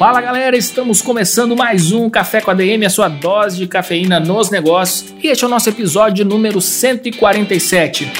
Fala 0.00 0.22
galera, 0.22 0.56
estamos 0.56 1.02
começando 1.02 1.54
mais 1.54 1.92
um 1.92 2.08
Café 2.08 2.40
com 2.40 2.50
ADM, 2.50 2.86
a 2.86 2.88
sua 2.88 3.06
dose 3.06 3.58
de 3.58 3.66
cafeína 3.66 4.18
nos 4.18 4.50
negócios, 4.50 5.12
e 5.22 5.26
este 5.26 5.44
é 5.44 5.46
o 5.46 5.50
nosso 5.50 5.68
episódio 5.68 6.24
número 6.24 6.58
147. 6.58 8.10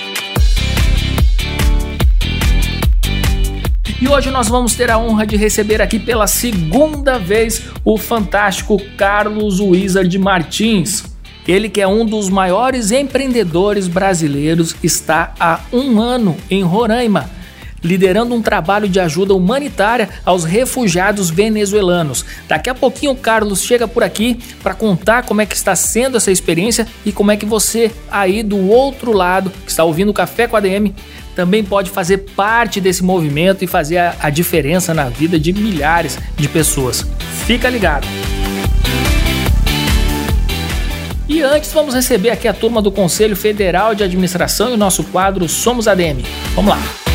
E 3.98 4.06
hoje 4.06 4.30
nós 4.30 4.46
vamos 4.46 4.74
ter 4.74 4.90
a 4.90 4.98
honra 4.98 5.26
de 5.26 5.38
receber 5.38 5.80
aqui 5.80 5.98
pela 5.98 6.26
segunda 6.26 7.18
vez 7.18 7.62
o 7.82 7.96
fantástico 7.96 8.76
Carlos 8.98 9.58
Wizard 9.58 10.18
Martins. 10.18 11.04
Ele 11.48 11.70
que 11.70 11.80
é 11.80 11.88
um 11.88 12.04
dos 12.04 12.28
maiores 12.28 12.92
empreendedores 12.92 13.88
brasileiros, 13.88 14.76
está 14.82 15.32
há 15.40 15.60
um 15.72 15.98
ano 15.98 16.36
em 16.50 16.62
Roraima, 16.62 17.39
liderando 17.82 18.34
um 18.34 18.42
trabalho 18.42 18.88
de 18.88 19.00
ajuda 19.00 19.34
humanitária 19.34 20.08
aos 20.24 20.44
refugiados 20.44 21.30
venezuelanos. 21.30 22.24
Daqui 22.46 22.70
a 22.70 22.74
pouquinho 22.74 23.12
o 23.12 23.16
Carlos 23.16 23.62
chega 23.62 23.88
por 23.88 24.02
aqui 24.02 24.38
para 24.62 24.74
contar 24.74 25.24
como 25.24 25.40
é 25.40 25.46
que 25.46 25.54
está 25.54 25.74
sendo 25.74 26.16
essa 26.16 26.30
experiência 26.30 26.86
e 27.04 27.12
como 27.12 27.30
é 27.30 27.36
que 27.36 27.46
você 27.46 27.90
aí 28.10 28.42
do 28.42 28.68
outro 28.68 29.12
lado, 29.12 29.50
que 29.64 29.70
está 29.70 29.84
ouvindo 29.84 30.10
o 30.10 30.14
Café 30.14 30.46
com 30.46 30.56
a 30.56 30.60
DM, 30.60 30.94
também 31.34 31.64
pode 31.64 31.90
fazer 31.90 32.18
parte 32.36 32.80
desse 32.80 33.02
movimento 33.02 33.64
e 33.64 33.66
fazer 33.66 33.98
a, 33.98 34.16
a 34.20 34.30
diferença 34.30 34.92
na 34.92 35.08
vida 35.08 35.38
de 35.38 35.52
milhares 35.52 36.18
de 36.36 36.48
pessoas. 36.48 37.06
Fica 37.46 37.68
ligado! 37.70 38.06
E 41.28 41.42
antes, 41.42 41.72
vamos 41.72 41.94
receber 41.94 42.30
aqui 42.30 42.48
a 42.48 42.52
turma 42.52 42.82
do 42.82 42.90
Conselho 42.90 43.36
Federal 43.36 43.94
de 43.94 44.02
Administração 44.02 44.70
e 44.70 44.72
o 44.72 44.76
nosso 44.76 45.04
quadro 45.04 45.48
Somos 45.48 45.86
ADM. 45.86 46.24
Vamos 46.56 46.70
lá! 46.70 47.09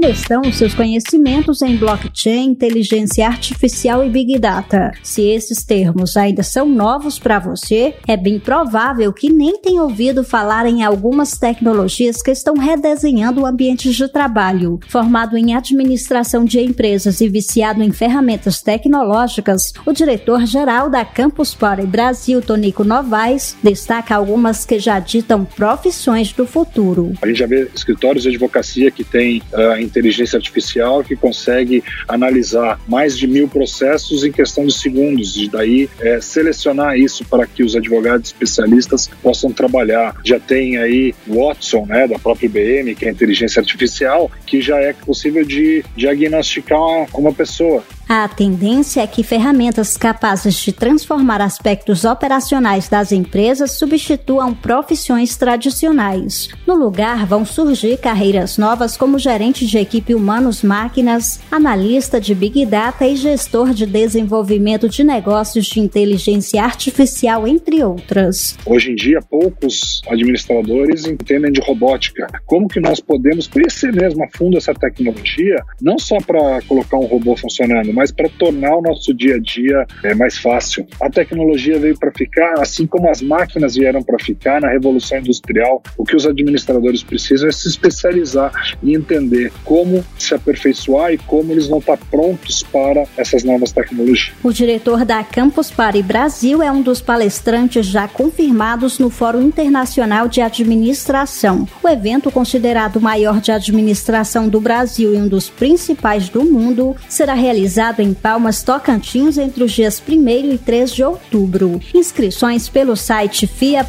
Como 0.00 0.12
estão 0.12 0.42
os 0.42 0.56
seus 0.56 0.74
conhecimentos 0.74 1.60
em 1.60 1.76
blockchain, 1.76 2.50
inteligência 2.50 3.26
artificial 3.26 4.06
e 4.06 4.08
big 4.08 4.38
data? 4.38 4.92
Se 5.02 5.22
esses 5.22 5.64
termos 5.64 6.16
ainda 6.16 6.44
são 6.44 6.68
novos 6.68 7.18
para 7.18 7.40
você, 7.40 7.96
é 8.06 8.16
bem 8.16 8.38
provável 8.38 9.12
que 9.12 9.28
nem 9.28 9.60
tenha 9.60 9.82
ouvido 9.82 10.22
falar 10.22 10.66
em 10.66 10.84
algumas 10.84 11.36
tecnologias 11.36 12.22
que 12.22 12.30
estão 12.30 12.54
redesenhando 12.54 13.40
o 13.40 13.46
ambiente 13.46 13.90
de 13.90 14.06
trabalho. 14.06 14.78
Formado 14.86 15.36
em 15.36 15.56
administração 15.56 16.44
de 16.44 16.60
empresas 16.60 17.20
e 17.20 17.28
viciado 17.28 17.82
em 17.82 17.90
ferramentas 17.90 18.62
tecnológicas, 18.62 19.72
o 19.84 19.92
diretor-geral 19.92 20.88
da 20.88 21.04
Campus 21.04 21.56
Party 21.56 21.84
Brasil, 21.84 22.40
Tonico 22.40 22.84
Novaes, 22.84 23.56
destaca 23.64 24.14
algumas 24.14 24.64
que 24.64 24.78
já 24.78 25.00
ditam 25.00 25.44
profissões 25.44 26.32
do 26.32 26.46
futuro. 26.46 27.14
A 27.20 27.26
gente 27.26 27.40
já 27.40 27.46
vê 27.48 27.68
escritórios 27.74 28.22
de 28.22 28.28
advocacia 28.28 28.92
que 28.92 29.02
têm 29.02 29.42
uh, 29.52 29.87
inteligência 29.88 30.36
artificial 30.36 31.02
que 31.02 31.16
consegue 31.16 31.82
analisar 32.06 32.80
mais 32.86 33.16
de 33.16 33.26
mil 33.26 33.48
processos 33.48 34.24
em 34.24 34.32
questão 34.32 34.66
de 34.66 34.74
segundos 34.74 35.36
e 35.36 35.48
daí 35.48 35.88
é, 36.00 36.20
selecionar 36.20 36.96
isso 36.98 37.24
para 37.24 37.46
que 37.46 37.62
os 37.62 37.74
advogados 37.74 38.28
especialistas 38.28 39.08
possam 39.22 39.52
trabalhar. 39.52 40.14
Já 40.24 40.38
tem 40.38 40.76
aí 40.76 41.14
Watson, 41.26 41.86
né, 41.86 42.06
da 42.06 42.18
própria 42.18 42.46
IBM, 42.46 42.94
que 42.94 43.06
é 43.06 43.10
inteligência 43.10 43.60
artificial, 43.60 44.30
que 44.46 44.60
já 44.60 44.78
é 44.78 44.92
possível 44.92 45.44
de 45.44 45.84
diagnosticar 45.96 47.06
uma 47.14 47.32
pessoa. 47.32 47.82
A 48.10 48.26
tendência 48.26 49.02
é 49.02 49.06
que 49.06 49.22
ferramentas 49.22 49.94
capazes 49.98 50.54
de 50.54 50.72
transformar 50.72 51.42
aspectos 51.42 52.06
operacionais 52.06 52.88
das 52.88 53.12
empresas 53.12 53.72
substituam 53.72 54.54
profissões 54.54 55.36
tradicionais. 55.36 56.48
No 56.66 56.74
lugar, 56.74 57.26
vão 57.26 57.44
surgir 57.44 57.98
carreiras 57.98 58.56
novas 58.56 58.96
como 58.96 59.18
gerente 59.18 59.66
de 59.66 59.76
equipe 59.76 60.14
humanos-máquinas, 60.14 61.38
analista 61.50 62.18
de 62.18 62.34
Big 62.34 62.64
Data 62.64 63.06
e 63.06 63.14
gestor 63.14 63.74
de 63.74 63.84
desenvolvimento 63.84 64.88
de 64.88 65.04
negócios 65.04 65.66
de 65.66 65.78
inteligência 65.78 66.64
artificial, 66.64 67.46
entre 67.46 67.84
outras. 67.84 68.56
Hoje 68.64 68.92
em 68.92 68.94
dia, 68.94 69.20
poucos 69.20 70.00
administradores 70.08 71.06
entendem 71.06 71.52
de 71.52 71.60
robótica. 71.60 72.26
Como 72.46 72.68
que 72.68 72.80
nós 72.80 73.00
podemos 73.00 73.46
conhecer 73.46 73.92
mesmo 73.92 74.24
a 74.24 74.28
fundo 74.34 74.56
essa 74.56 74.72
tecnologia, 74.72 75.62
não 75.78 75.98
só 75.98 76.16
para 76.26 76.62
colocar 76.62 76.96
um 76.96 77.04
robô 77.04 77.36
funcionando, 77.36 77.97
mas 77.98 78.12
para 78.12 78.28
tornar 78.28 78.76
o 78.76 78.80
nosso 78.80 79.12
dia 79.12 79.34
a 79.34 79.38
dia 79.40 79.84
é, 80.04 80.14
mais 80.14 80.38
fácil. 80.38 80.86
A 81.02 81.10
tecnologia 81.10 81.80
veio 81.80 81.98
para 81.98 82.12
ficar, 82.12 82.60
assim 82.60 82.86
como 82.86 83.10
as 83.10 83.20
máquinas 83.20 83.74
vieram 83.74 84.04
para 84.04 84.16
ficar 84.20 84.60
na 84.60 84.68
Revolução 84.68 85.18
Industrial. 85.18 85.82
O 85.96 86.04
que 86.04 86.14
os 86.14 86.24
administradores 86.24 87.02
precisam 87.02 87.48
é 87.48 87.52
se 87.52 87.66
especializar 87.66 88.52
e 88.80 88.94
entender 88.94 89.52
como 89.64 90.04
se 90.16 90.32
aperfeiçoar 90.32 91.12
e 91.12 91.18
como 91.18 91.50
eles 91.50 91.66
vão 91.66 91.80
estar 91.80 91.96
prontos 92.08 92.62
para 92.62 93.02
essas 93.16 93.42
novas 93.42 93.72
tecnologias. 93.72 94.30
O 94.44 94.52
diretor 94.52 95.04
da 95.04 95.24
Campus 95.24 95.72
Party 95.72 96.00
Brasil 96.00 96.62
é 96.62 96.70
um 96.70 96.82
dos 96.82 97.00
palestrantes 97.00 97.84
já 97.84 98.06
confirmados 98.06 99.00
no 99.00 99.10
Fórum 99.10 99.42
Internacional 99.42 100.28
de 100.28 100.40
Administração. 100.40 101.66
O 101.82 101.88
evento, 101.88 102.30
considerado 102.30 102.96
o 102.96 103.00
maior 103.00 103.40
de 103.40 103.50
administração 103.50 104.48
do 104.48 104.60
Brasil 104.60 105.14
e 105.14 105.16
um 105.16 105.26
dos 105.26 105.50
principais 105.50 106.28
do 106.28 106.44
mundo, 106.44 106.94
será 107.08 107.34
realizado 107.34 107.87
realizado 107.88 108.00
em 108.00 108.14
Palmas, 108.14 108.62
Tocantins, 108.62 109.38
entre 109.38 109.64
os 109.64 109.72
dias 109.72 110.02
1 110.06 110.28
e 110.52 110.58
3 110.58 110.94
de 110.94 111.02
outubro. 111.02 111.80
Inscrições 111.94 112.68
pelo 112.68 112.96
site 112.96 113.46
fia.org.br. 113.46 113.88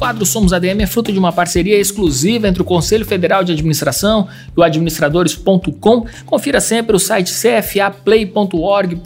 quadro 0.00 0.24
Somos 0.24 0.54
ADM 0.54 0.80
é 0.80 0.86
fruto 0.86 1.12
de 1.12 1.18
uma 1.18 1.30
parceria 1.30 1.78
exclusiva 1.78 2.48
entre 2.48 2.62
o 2.62 2.64
Conselho 2.64 3.04
Federal 3.04 3.44
de 3.44 3.52
Administração 3.52 4.26
e 4.56 4.58
o 4.58 4.62
administradores.com. 4.62 6.06
Confira 6.24 6.58
sempre 6.58 6.96
o 6.96 6.98
site 6.98 7.30
cfaplay.org.br 7.30 9.02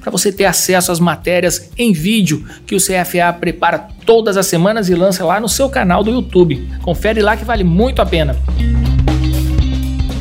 para 0.00 0.10
você 0.10 0.32
ter 0.32 0.46
acesso 0.46 0.90
às 0.90 0.98
matérias 0.98 1.70
em 1.78 1.92
vídeo 1.92 2.44
que 2.66 2.74
o 2.74 2.78
CFA 2.78 3.32
prepara 3.38 3.86
todas 4.04 4.36
as 4.36 4.48
semanas 4.48 4.88
e 4.88 4.96
lança 4.96 5.24
lá 5.24 5.38
no 5.38 5.48
seu 5.48 5.70
canal 5.70 6.02
do 6.02 6.10
YouTube. 6.10 6.68
Confere 6.82 7.22
lá 7.22 7.36
que 7.36 7.44
vale 7.44 7.62
muito 7.62 8.02
a 8.02 8.06
pena. 8.06 8.34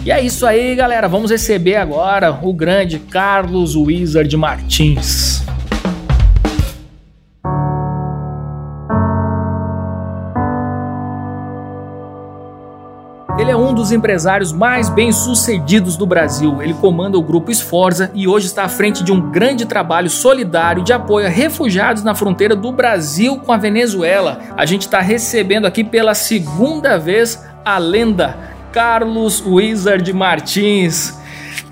E 0.06 0.12
é 0.12 0.22
isso 0.22 0.46
aí, 0.46 0.76
galera. 0.76 1.08
Vamos 1.08 1.32
receber 1.32 1.78
agora 1.78 2.40
o 2.44 2.54
grande 2.54 3.00
Carlos 3.00 3.76
Wizard 3.76 4.38
Martins. 4.38 5.44
Dos 13.76 13.92
empresários 13.92 14.54
mais 14.54 14.90
bem-sucedidos 14.90 15.98
do 15.98 16.06
Brasil. 16.06 16.62
Ele 16.62 16.74
comanda 16.74 17.18
o 17.18 17.22
grupo 17.22 17.52
Esforza 17.52 18.10
e 18.16 18.28
hoje 18.28 18.48
está 18.48 18.64
à 18.64 18.70
frente 18.70 19.04
de 19.04 19.12
um 19.12 19.30
grande 19.30 19.66
trabalho 19.66 20.10
solidário 20.10 20.82
de 20.82 20.94
apoio 20.94 21.28
a 21.28 21.30
refugiados 21.30 22.02
na 22.02 22.16
fronteira 22.16 22.56
do 22.56 22.72
Brasil 22.72 23.38
com 23.38 23.52
a 23.52 23.58
Venezuela. 23.58 24.40
A 24.56 24.66
gente 24.66 24.84
está 24.84 25.02
recebendo 25.02 25.66
aqui 25.66 25.84
pela 25.84 26.16
segunda 26.16 26.98
vez 26.98 27.46
a 27.66 27.78
lenda 27.78 28.38
Carlos 28.72 29.44
Wizard 29.46 30.12
Martins. 30.14 31.20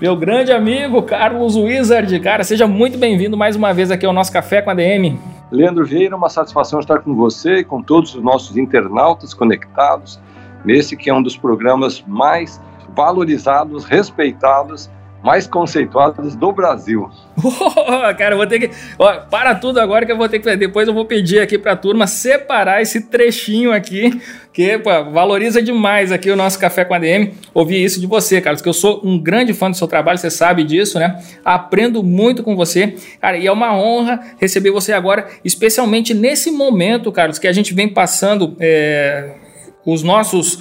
Meu 0.00 0.14
grande 0.14 0.52
amigo 0.52 1.02
Carlos 1.02 1.56
Wizard, 1.56 2.20
cara, 2.20 2.44
seja 2.44 2.66
muito 2.66 2.98
bem-vindo 2.98 3.36
mais 3.36 3.56
uma 3.56 3.72
vez 3.72 3.90
aqui 3.90 4.04
ao 4.04 4.12
nosso 4.12 4.30
Café 4.30 4.60
com 4.60 4.70
a 4.70 4.74
DM. 4.74 5.18
Leandro 5.50 5.86
Vieira, 5.86 6.14
uma 6.14 6.28
satisfação 6.28 6.80
estar 6.80 6.98
com 6.98 7.14
você 7.14 7.60
e 7.60 7.64
com 7.64 7.82
todos 7.82 8.14
os 8.14 8.22
nossos 8.22 8.56
internautas 8.56 9.32
conectados 9.32 10.20
nesse 10.64 10.96
que 10.96 11.10
é 11.10 11.14
um 11.14 11.22
dos 11.22 11.36
programas 11.36 12.02
mais 12.06 12.60
valorizados, 12.94 13.84
respeitados 13.84 14.90
mais 15.24 15.46
conceituados 15.46 16.36
do 16.36 16.52
Brasil. 16.52 17.08
Cara, 18.18 18.34
eu 18.34 18.36
vou 18.36 18.46
ter 18.46 18.58
que. 18.58 18.70
Ó, 18.98 19.20
para 19.20 19.54
tudo 19.54 19.80
agora 19.80 20.04
que 20.04 20.12
eu 20.12 20.18
vou 20.18 20.28
ter 20.28 20.38
que. 20.38 20.54
Depois 20.54 20.86
eu 20.86 20.92
vou 20.92 21.06
pedir 21.06 21.40
aqui 21.40 21.56
para 21.56 21.72
a 21.72 21.76
turma 21.76 22.06
separar 22.06 22.82
esse 22.82 23.08
trechinho 23.08 23.72
aqui, 23.72 24.20
que 24.52 24.76
pô, 24.78 24.90
valoriza 25.10 25.62
demais 25.62 26.12
aqui 26.12 26.30
o 26.30 26.36
nosso 26.36 26.58
Café 26.58 26.84
com 26.84 26.92
a 26.92 26.98
DM. 26.98 27.32
Ouvir 27.54 27.82
isso 27.82 27.98
de 27.98 28.06
você, 28.06 28.38
Carlos, 28.38 28.60
que 28.60 28.68
eu 28.68 28.74
sou 28.74 29.00
um 29.02 29.18
grande 29.18 29.54
fã 29.54 29.70
do 29.70 29.76
seu 29.78 29.88
trabalho, 29.88 30.18
você 30.18 30.30
sabe 30.30 30.62
disso, 30.62 30.98
né? 30.98 31.18
Aprendo 31.42 32.02
muito 32.02 32.42
com 32.42 32.54
você. 32.54 32.94
Cara, 33.18 33.38
e 33.38 33.46
é 33.46 33.52
uma 33.52 33.74
honra 33.74 34.20
receber 34.38 34.72
você 34.72 34.92
agora, 34.92 35.26
especialmente 35.42 36.12
nesse 36.12 36.50
momento, 36.50 37.10
Carlos, 37.10 37.38
que 37.38 37.48
a 37.48 37.52
gente 37.52 37.72
vem 37.72 37.88
passando. 37.88 38.54
É, 38.60 39.36
os 39.84 40.02
nossos 40.02 40.58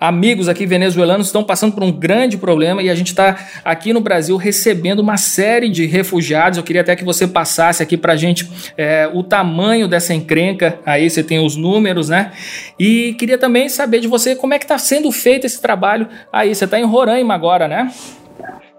amigos 0.00 0.48
aqui 0.48 0.64
venezuelanos 0.64 1.26
estão 1.26 1.42
passando 1.42 1.72
por 1.72 1.82
um 1.82 1.90
grande 1.90 2.36
problema 2.36 2.82
e 2.82 2.88
a 2.88 2.94
gente 2.94 3.08
está 3.08 3.36
aqui 3.64 3.92
no 3.92 4.00
Brasil 4.00 4.36
recebendo 4.36 5.00
uma 5.00 5.16
série 5.16 5.68
de 5.68 5.86
refugiados. 5.86 6.56
Eu 6.56 6.64
queria 6.64 6.82
até 6.82 6.94
que 6.94 7.04
você 7.04 7.26
passasse 7.26 7.82
aqui 7.82 7.96
para 7.96 8.12
a 8.12 8.16
gente 8.16 8.48
é, 8.76 9.10
o 9.12 9.22
tamanho 9.22 9.88
dessa 9.88 10.14
encrenca. 10.14 10.78
Aí 10.86 11.08
você 11.08 11.22
tem 11.22 11.44
os 11.44 11.56
números, 11.56 12.08
né? 12.08 12.32
E 12.78 13.14
queria 13.14 13.38
também 13.38 13.68
saber 13.68 14.00
de 14.00 14.06
você 14.06 14.36
como 14.36 14.54
é 14.54 14.58
que 14.58 14.64
está 14.64 14.78
sendo 14.78 15.10
feito 15.10 15.46
esse 15.46 15.60
trabalho 15.60 16.08
aí. 16.32 16.54
Você 16.54 16.64
está 16.64 16.78
em 16.78 16.84
Roraima 16.84 17.34
agora, 17.34 17.66
né? 17.66 17.90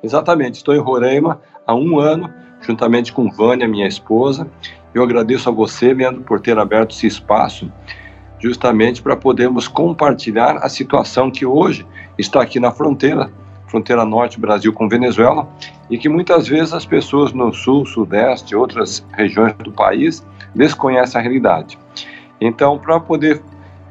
Exatamente. 0.02 0.56
Estou 0.56 0.74
em 0.74 0.80
Roraima 0.80 1.42
há 1.68 1.76
um 1.76 2.00
ano, 2.00 2.34
juntamente 2.62 3.12
com 3.12 3.30
Vânia, 3.30 3.68
minha 3.68 3.88
esposa. 3.88 4.48
Eu 4.94 5.04
agradeço 5.04 5.50
a 5.50 5.52
você, 5.52 5.94
Leandro, 5.94 6.22
por 6.22 6.40
ter 6.40 6.58
aberto 6.58 6.96
esse 6.96 7.06
espaço 7.06 7.70
justamente 8.40 9.02
para 9.02 9.16
podermos 9.16 9.68
compartilhar 9.68 10.58
a 10.58 10.70
situação 10.70 11.30
que 11.30 11.46
hoje 11.46 11.86
está 12.18 12.42
aqui 12.42 12.60
na 12.60 12.72
fronteira, 12.72 13.32
fronteira 13.68 14.06
norte 14.06 14.40
Brasil 14.40 14.74
com 14.74 14.88
Venezuela, 14.88 15.48
e 15.90 15.98
que 15.98 16.10
muitas 16.10 16.48
vezes 16.48 16.74
as 16.74 16.86
pessoas 16.86 17.34
no 17.34 17.54
sul, 17.54 17.86
sudeste, 17.86 18.56
outras 18.56 19.06
regiões 19.14 19.54
do 19.56 19.72
país 19.72 20.26
desconhecem 20.56 21.20
a 21.20 21.22
realidade. 21.22 21.78
Então, 22.40 22.78
para 22.78 23.00
poder 23.00 23.42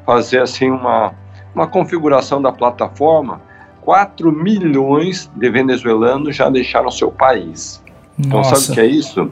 fazer 0.05 0.41
assim 0.41 0.69
uma, 0.69 1.13
uma 1.53 1.67
configuração 1.67 2.41
da 2.41 2.51
plataforma, 2.51 3.41
4 3.81 4.31
milhões 4.31 5.29
de 5.35 5.49
venezuelanos 5.49 6.35
já 6.35 6.49
deixaram 6.49 6.91
seu 6.91 7.11
país. 7.11 7.81
Então, 8.17 8.43
sabe 8.43 8.71
o 8.71 8.73
que 8.73 8.81
é 8.81 8.85
isso? 8.85 9.31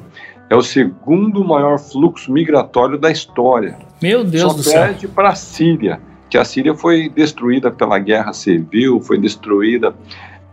É 0.49 0.55
o 0.55 0.61
segundo 0.61 1.43
maior 1.43 1.77
fluxo 1.77 2.31
migratório 2.31 2.97
da 2.97 3.11
história. 3.11 3.77
Meu 4.01 4.23
Deus 4.23 4.51
Só 4.51 4.57
do 4.57 4.63
céu. 4.63 4.81
perde 4.81 5.07
para 5.07 5.29
a 5.29 5.35
Síria, 5.35 5.99
que 6.29 6.37
a 6.37 6.45
Síria 6.45 6.73
foi 6.73 7.09
destruída 7.09 7.69
pela 7.69 7.99
guerra 7.99 8.31
civil, 8.31 9.01
foi 9.01 9.17
destruída 9.17 9.93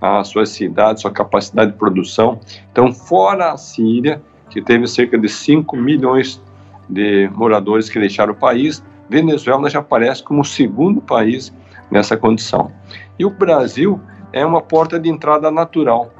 a 0.00 0.25
sua 0.25 0.44
cidade, 0.46 1.00
sua 1.00 1.11
capacidade 1.11 1.73
de 1.73 1.79
produção. 1.79 2.41
Então, 2.73 2.93
fora 2.93 3.52
a 3.52 3.56
Síria, 3.56 4.20
que 4.50 4.61
teve 4.61 4.87
cerca 4.87 5.17
de 5.17 5.29
5 5.29 5.76
milhões 5.76 6.43
de 6.88 7.29
moradores 7.32 7.88
que 7.88 7.99
deixaram 7.99 8.32
o 8.32 8.37
país, 8.37 8.85
Venezuela 9.08 9.70
já 9.70 9.79
aparece 9.79 10.23
como 10.23 10.41
o 10.41 10.44
segundo 10.44 11.00
país 11.00 11.52
nessa 11.91 12.17
condição. 12.17 12.70
E 13.19 13.25
o 13.25 13.31
Brasil 13.31 14.00
é 14.32 14.44
uma 14.44 14.61
porta 14.61 14.99
de 14.99 15.08
entrada 15.08 15.50
natural, 15.50 16.12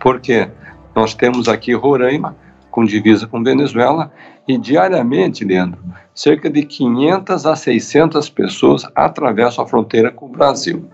porque 0.00 0.48
nós 0.94 1.14
temos 1.14 1.48
aqui 1.48 1.72
Roraima, 1.74 2.36
com 2.70 2.84
divisa 2.84 3.26
com 3.26 3.42
Venezuela, 3.42 4.12
e 4.46 4.56
diariamente, 4.56 5.44
Leandro, 5.44 5.78
cerca 6.14 6.48
de 6.48 6.62
500 6.62 7.46
a 7.46 7.54
600 7.54 8.30
pessoas 8.30 8.86
atravessam 8.94 9.64
a 9.64 9.68
fronteira 9.68 10.10
com 10.10 10.26
o 10.26 10.30
Brasil. 10.30 10.88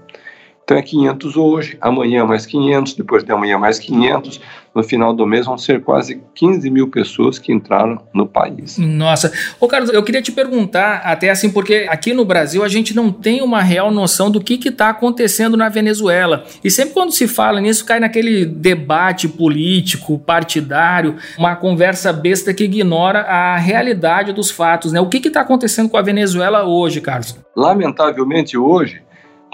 Então 0.64 0.78
é 0.78 0.82
500 0.82 1.36
hoje, 1.36 1.76
amanhã 1.78 2.24
mais 2.24 2.46
500, 2.46 2.94
depois 2.94 3.22
de 3.22 3.30
amanhã 3.30 3.58
mais 3.58 3.78
500. 3.78 4.40
No 4.74 4.82
final 4.82 5.12
do 5.14 5.24
mês 5.24 5.46
vão 5.46 5.56
ser 5.56 5.82
quase 5.82 6.20
15 6.34 6.68
mil 6.68 6.88
pessoas 6.88 7.38
que 7.38 7.52
entraram 7.52 8.00
no 8.12 8.26
país. 8.26 8.76
Nossa. 8.76 9.30
Ô 9.60 9.68
Carlos, 9.68 9.92
eu 9.92 10.02
queria 10.02 10.20
te 10.20 10.32
perguntar, 10.32 11.02
até 11.04 11.30
assim, 11.30 11.48
porque 11.50 11.86
aqui 11.88 12.12
no 12.12 12.24
Brasil 12.24 12.64
a 12.64 12.68
gente 12.68 12.96
não 12.96 13.12
tem 13.12 13.40
uma 13.40 13.62
real 13.62 13.92
noção 13.92 14.30
do 14.30 14.40
que 14.40 14.54
está 14.68 14.88
acontecendo 14.88 15.56
na 15.56 15.68
Venezuela. 15.68 16.44
E 16.64 16.70
sempre 16.70 16.94
quando 16.94 17.12
se 17.12 17.28
fala 17.28 17.60
nisso, 17.60 17.84
cai 17.84 18.00
naquele 18.00 18.44
debate 18.44 19.28
político, 19.28 20.18
partidário, 20.18 21.16
uma 21.38 21.54
conversa 21.54 22.12
besta 22.12 22.52
que 22.52 22.64
ignora 22.64 23.20
a 23.20 23.56
realidade 23.56 24.32
dos 24.32 24.50
fatos, 24.50 24.92
né? 24.92 25.00
O 25.00 25.08
que 25.08 25.18
está 25.28 25.42
acontecendo 25.42 25.88
com 25.88 25.98
a 25.98 26.02
Venezuela 26.02 26.64
hoje, 26.64 27.00
Carlos? 27.00 27.38
Lamentavelmente, 27.54 28.58
hoje, 28.58 29.03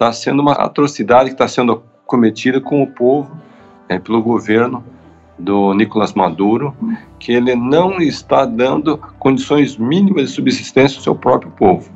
está 0.01 0.11
sendo 0.15 0.41
uma 0.41 0.53
atrocidade 0.53 1.29
que 1.29 1.35
está 1.35 1.47
sendo 1.47 1.83
cometida 2.07 2.59
com 2.59 2.83
o 2.83 2.87
povo, 2.87 3.31
é, 3.87 3.99
pelo 3.99 4.23
governo 4.23 4.83
do 5.39 5.75
Nicolás 5.75 6.15
Maduro, 6.15 6.75
que 7.19 7.33
ele 7.33 7.55
não 7.55 7.99
está 7.99 8.47
dando 8.47 8.97
condições 9.19 9.77
mínimas 9.77 10.31
de 10.31 10.35
subsistência 10.35 10.97
ao 10.97 11.03
seu 11.03 11.15
próprio 11.15 11.51
povo. 11.51 11.91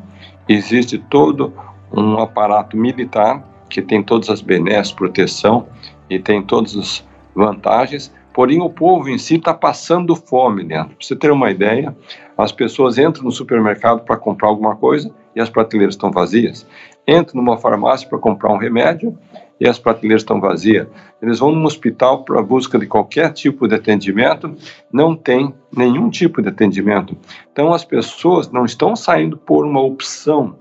Existe 0.47 0.99
todo 0.99 1.55
um 1.91 2.19
aparato 2.19 2.77
militar 2.77 3.43
que 3.71 3.81
tem 3.81 4.03
todas 4.03 4.29
as 4.29 4.43
benesses, 4.43 4.93
proteção 4.93 5.67
e 6.11 6.19
tem 6.19 6.43
todas 6.43 6.77
as 6.77 7.05
vantagens, 7.35 8.13
porém 8.35 8.61
o 8.61 8.69
povo 8.69 9.09
em 9.09 9.17
si 9.17 9.37
está 9.37 9.55
passando 9.55 10.15
fome, 10.15 10.63
Leandro. 10.63 10.95
Para 10.95 11.07
você 11.07 11.17
ter 11.17 11.33
uma 11.33 11.51
ideia, 11.51 11.97
as 12.37 12.53
pessoas 12.53 12.99
entram 12.99 13.25
no 13.25 13.33
supermercado 13.33 14.05
para 14.05 14.19
comprar 14.19 14.49
alguma 14.49 14.77
coisa 14.77 15.11
e 15.35 15.41
as 15.41 15.49
prateleiras 15.49 15.95
estão 15.95 16.11
vazias 16.11 16.67
entram 17.07 17.43
numa 17.43 17.57
farmácia 17.57 18.09
para 18.09 18.19
comprar 18.19 18.53
um 18.53 18.57
remédio 18.57 19.17
e 19.61 19.69
as 19.69 19.79
prateleiras 19.79 20.23
estão 20.23 20.41
vazias. 20.41 20.87
Eles 21.23 21.39
vão 21.39 21.53
num 21.53 21.65
hospital 21.65 22.25
para 22.25 22.43
busca 22.43 22.79
de 22.79 22.87
qualquer 22.87 23.33
tipo 23.33 23.69
de 23.69 23.75
atendimento, 23.75 24.55
não 24.93 25.15
tem 25.15 25.55
nenhum 25.75 26.11
tipo 26.11 26.43
de 26.43 26.49
atendimento. 26.49 27.17
Então 27.53 27.73
as 27.73 27.85
pessoas 27.85 28.51
não 28.51 28.65
estão 28.65 28.97
saindo 28.97 29.37
por 29.37 29.65
uma 29.65 29.81
opção 29.81 30.57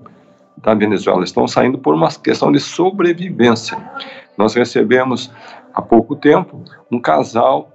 da 0.56 0.74
Venezuela, 0.74 1.24
estão 1.24 1.46
saindo 1.46 1.78
por 1.78 1.94
uma 1.94 2.08
questão 2.10 2.50
de 2.52 2.60
sobrevivência. 2.60 3.76
Nós 4.38 4.54
recebemos 4.54 5.30
há 5.72 5.82
pouco 5.82 6.16
tempo 6.16 6.62
um 6.90 7.00
casal 7.00 7.70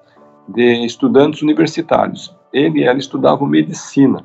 de 0.47 0.85
estudantes 0.85 1.41
universitários. 1.41 2.35
Ele 2.51 2.79
e 2.79 2.83
ela 2.83 2.97
estudavam 2.97 3.47
medicina 3.47 4.23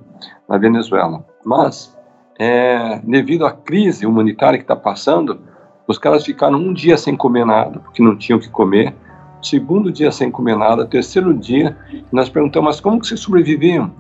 na 0.49 0.57
Venezuela, 0.57 1.25
mas 1.45 1.95
é, 2.39 3.01
devido 3.05 3.47
à 3.47 3.53
crise 3.53 4.07
humanitária 4.07 4.59
que 4.59 4.65
está 4.65 4.77
passando, 4.77 5.41
os 5.87 5.99
caras 5.99 6.25
ficaram 6.25 6.59
um 6.59 6.73
dia 6.73 6.97
sem 6.97 7.17
comer 7.17 7.45
nada, 7.45 7.79
porque 7.81 8.03
não 8.03 8.17
tinham 8.17 8.39
o 8.39 8.43
que 8.43 8.49
comer. 8.49 8.95
Segundo 9.43 9.93
dia 9.93 10.11
sem 10.11 10.31
comer 10.31 10.57
nada, 10.57 10.87
terceiro 10.87 11.35
dia, 11.35 11.77
nós 12.11 12.29
perguntamos, 12.29 12.67
mas 12.67 12.81
como 12.81 12.99
que 12.99 13.07
vocês 13.07 13.21
sobreviviam? 13.21 13.93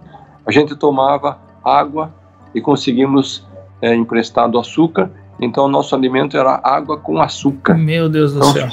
A 0.46 0.50
gente 0.50 0.74
tomava 0.74 1.38
água 1.62 2.12
e 2.54 2.60
conseguimos 2.60 3.46
é, 3.82 3.94
emprestado 3.94 4.58
açúcar, 4.58 5.10
então 5.38 5.68
nosso 5.68 5.94
alimento 5.94 6.36
era 6.36 6.60
água 6.62 6.96
com 6.96 7.20
açúcar. 7.20 7.74
Meu 7.74 8.08
Deus 8.08 8.32
do 8.32 8.38
então, 8.38 8.52
céu. 8.52 8.68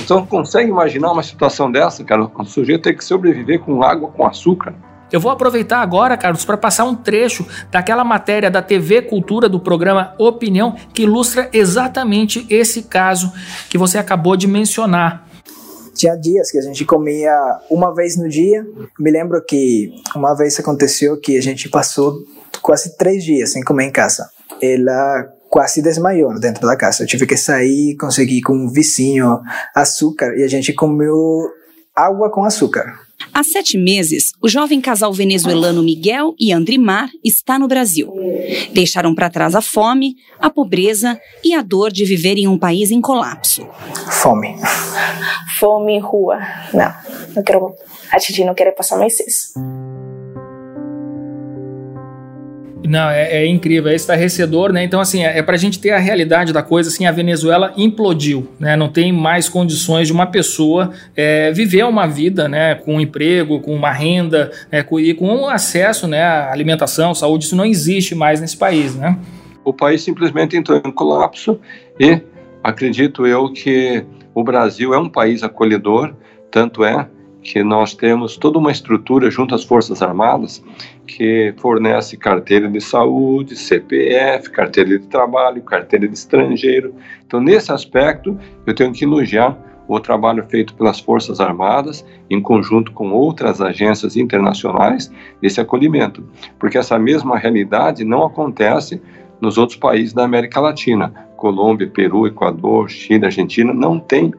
Então 0.00 0.26
consegue 0.26 0.70
imaginar 0.70 1.12
uma 1.12 1.22
situação 1.22 1.70
dessa, 1.70 2.02
cara? 2.02 2.30
O 2.34 2.44
sujeito 2.44 2.82
tem 2.82 2.96
que 2.96 3.04
sobreviver 3.04 3.60
com 3.60 3.82
água 3.82 4.08
com 4.08 4.26
açúcar. 4.26 4.74
Eu 5.12 5.20
vou 5.20 5.30
aproveitar 5.30 5.80
agora, 5.80 6.16
Carlos, 6.16 6.44
para 6.44 6.56
passar 6.56 6.84
um 6.84 6.94
trecho 6.94 7.46
daquela 7.70 8.04
matéria 8.04 8.50
da 8.50 8.60
TV 8.60 9.02
Cultura 9.02 9.48
do 9.48 9.60
programa 9.60 10.14
Opinião 10.18 10.74
que 10.92 11.02
ilustra 11.02 11.48
exatamente 11.52 12.46
esse 12.50 12.82
caso 12.82 13.32
que 13.68 13.78
você 13.78 13.98
acabou 13.98 14.36
de 14.36 14.46
mencionar. 14.46 15.26
Tinha 15.94 16.14
dias 16.14 16.50
que 16.50 16.58
a 16.58 16.62
gente 16.62 16.84
comia 16.84 17.32
uma 17.70 17.94
vez 17.94 18.16
no 18.16 18.28
dia. 18.28 18.66
Me 18.98 19.10
lembro 19.10 19.42
que 19.42 19.90
uma 20.14 20.34
vez 20.34 20.58
aconteceu 20.60 21.18
que 21.18 21.38
a 21.38 21.42
gente 21.42 21.70
passou 21.70 22.18
quase 22.60 22.96
três 22.98 23.24
dias 23.24 23.52
sem 23.52 23.62
comer 23.62 23.86
em 23.86 23.92
casa. 23.92 24.28
Ela 24.60 25.26
quase 25.48 25.80
desmaiou 25.80 26.38
dentro 26.38 26.66
da 26.66 26.76
casa. 26.76 27.02
Eu 27.02 27.06
tive 27.06 27.26
que 27.26 27.36
sair, 27.36 27.96
consegui 27.96 28.42
com 28.42 28.52
um 28.52 28.68
vizinho 28.68 29.40
açúcar 29.74 30.36
e 30.36 30.42
a 30.42 30.48
gente 30.48 30.74
comeu 30.74 31.48
água 31.94 32.30
com 32.30 32.44
açúcar. 32.44 33.05
Há 33.36 33.44
sete 33.44 33.76
meses, 33.76 34.32
o 34.40 34.48
jovem 34.48 34.80
casal 34.80 35.12
venezuelano 35.12 35.82
Miguel 35.82 36.34
e 36.40 36.54
Andrimar 36.54 37.10
está 37.22 37.58
no 37.58 37.68
Brasil. 37.68 38.10
Deixaram 38.72 39.14
para 39.14 39.28
trás 39.28 39.54
a 39.54 39.60
fome, 39.60 40.16
a 40.40 40.48
pobreza 40.48 41.20
e 41.44 41.52
a 41.52 41.60
dor 41.60 41.92
de 41.92 42.06
viver 42.06 42.38
em 42.38 42.48
um 42.48 42.58
país 42.58 42.90
em 42.90 42.98
colapso. 42.98 43.68
Fome. 44.10 44.56
Fome, 45.60 45.98
rua. 45.98 46.38
Não, 46.72 46.94
não 47.34 47.42
quero, 47.42 47.74
a 48.10 48.18
gente 48.18 48.42
não 48.42 48.54
quer 48.54 48.74
passar 48.74 48.96
mais 48.96 49.20
isso. 49.20 49.52
Não, 52.86 53.10
é, 53.10 53.42
é, 53.42 53.46
incrível, 53.46 53.90
é 53.90 53.94
estarrecedor, 53.94 54.72
né? 54.72 54.84
Então, 54.84 55.00
assim, 55.00 55.24
é, 55.24 55.38
é 55.38 55.42
pra 55.42 55.56
gente 55.56 55.78
ter 55.78 55.90
a 55.90 55.98
realidade 55.98 56.52
da 56.52 56.62
coisa, 56.62 56.88
assim, 56.88 57.06
a 57.06 57.12
Venezuela 57.12 57.72
implodiu, 57.76 58.48
né? 58.58 58.76
Não 58.76 58.88
tem 58.88 59.12
mais 59.12 59.48
condições 59.48 60.06
de 60.06 60.12
uma 60.12 60.26
pessoa 60.26 60.92
é, 61.16 61.50
viver 61.52 61.84
uma 61.84 62.06
vida, 62.06 62.48
né? 62.48 62.74
Com 62.76 62.96
um 62.96 63.00
emprego, 63.00 63.60
com 63.60 63.74
uma 63.74 63.90
renda, 63.90 64.52
né? 64.70 64.82
com, 64.82 65.00
e 65.00 65.12
com 65.14 65.48
acesso, 65.48 66.06
né? 66.06 66.22
À 66.22 66.52
alimentação, 66.52 67.14
saúde, 67.14 67.46
isso 67.46 67.56
não 67.56 67.64
existe 67.64 68.14
mais 68.14 68.40
nesse 68.40 68.56
país, 68.56 68.94
né? 68.94 69.18
O 69.64 69.72
país 69.72 70.02
simplesmente 70.02 70.56
entrou 70.56 70.80
em 70.84 70.92
colapso 70.92 71.58
e 71.98 72.20
acredito 72.62 73.26
eu 73.26 73.52
que 73.52 74.04
o 74.32 74.44
Brasil 74.44 74.94
é 74.94 74.98
um 74.98 75.08
país 75.08 75.42
acolhedor, 75.42 76.14
tanto 76.50 76.84
é 76.84 77.08
que 77.46 77.62
nós 77.62 77.94
temos 77.94 78.36
toda 78.36 78.58
uma 78.58 78.72
estrutura 78.72 79.30
junto 79.30 79.54
às 79.54 79.62
Forças 79.62 80.02
Armadas 80.02 80.62
que 81.06 81.54
fornece 81.58 82.16
carteira 82.16 82.68
de 82.68 82.80
saúde, 82.80 83.54
CPF, 83.54 84.50
carteira 84.50 84.98
de 84.98 85.06
trabalho, 85.06 85.62
carteira 85.62 86.08
de 86.08 86.14
estrangeiro. 86.14 86.92
Então, 87.24 87.40
nesse 87.40 87.70
aspecto, 87.70 88.36
eu 88.66 88.74
tenho 88.74 88.92
que 88.92 89.04
elogiar 89.04 89.56
o 89.86 90.00
trabalho 90.00 90.44
feito 90.48 90.74
pelas 90.74 90.98
Forças 90.98 91.38
Armadas, 91.38 92.04
em 92.28 92.42
conjunto 92.42 92.90
com 92.90 93.12
outras 93.12 93.60
agências 93.60 94.16
internacionais, 94.16 95.12
nesse 95.40 95.60
acolhimento, 95.60 96.28
porque 96.58 96.76
essa 96.76 96.98
mesma 96.98 97.38
realidade 97.38 98.04
não 98.04 98.24
acontece 98.24 99.00
nos 99.40 99.56
outros 99.56 99.78
países 99.78 100.12
da 100.12 100.24
América 100.24 100.60
Latina. 100.60 101.25
Colômbia, 101.36 101.86
Peru, 101.86 102.26
Equador, 102.26 102.88
Chile, 102.88 103.24
Argentina 103.24 103.72
não 103.72 103.98
tem 103.98 104.32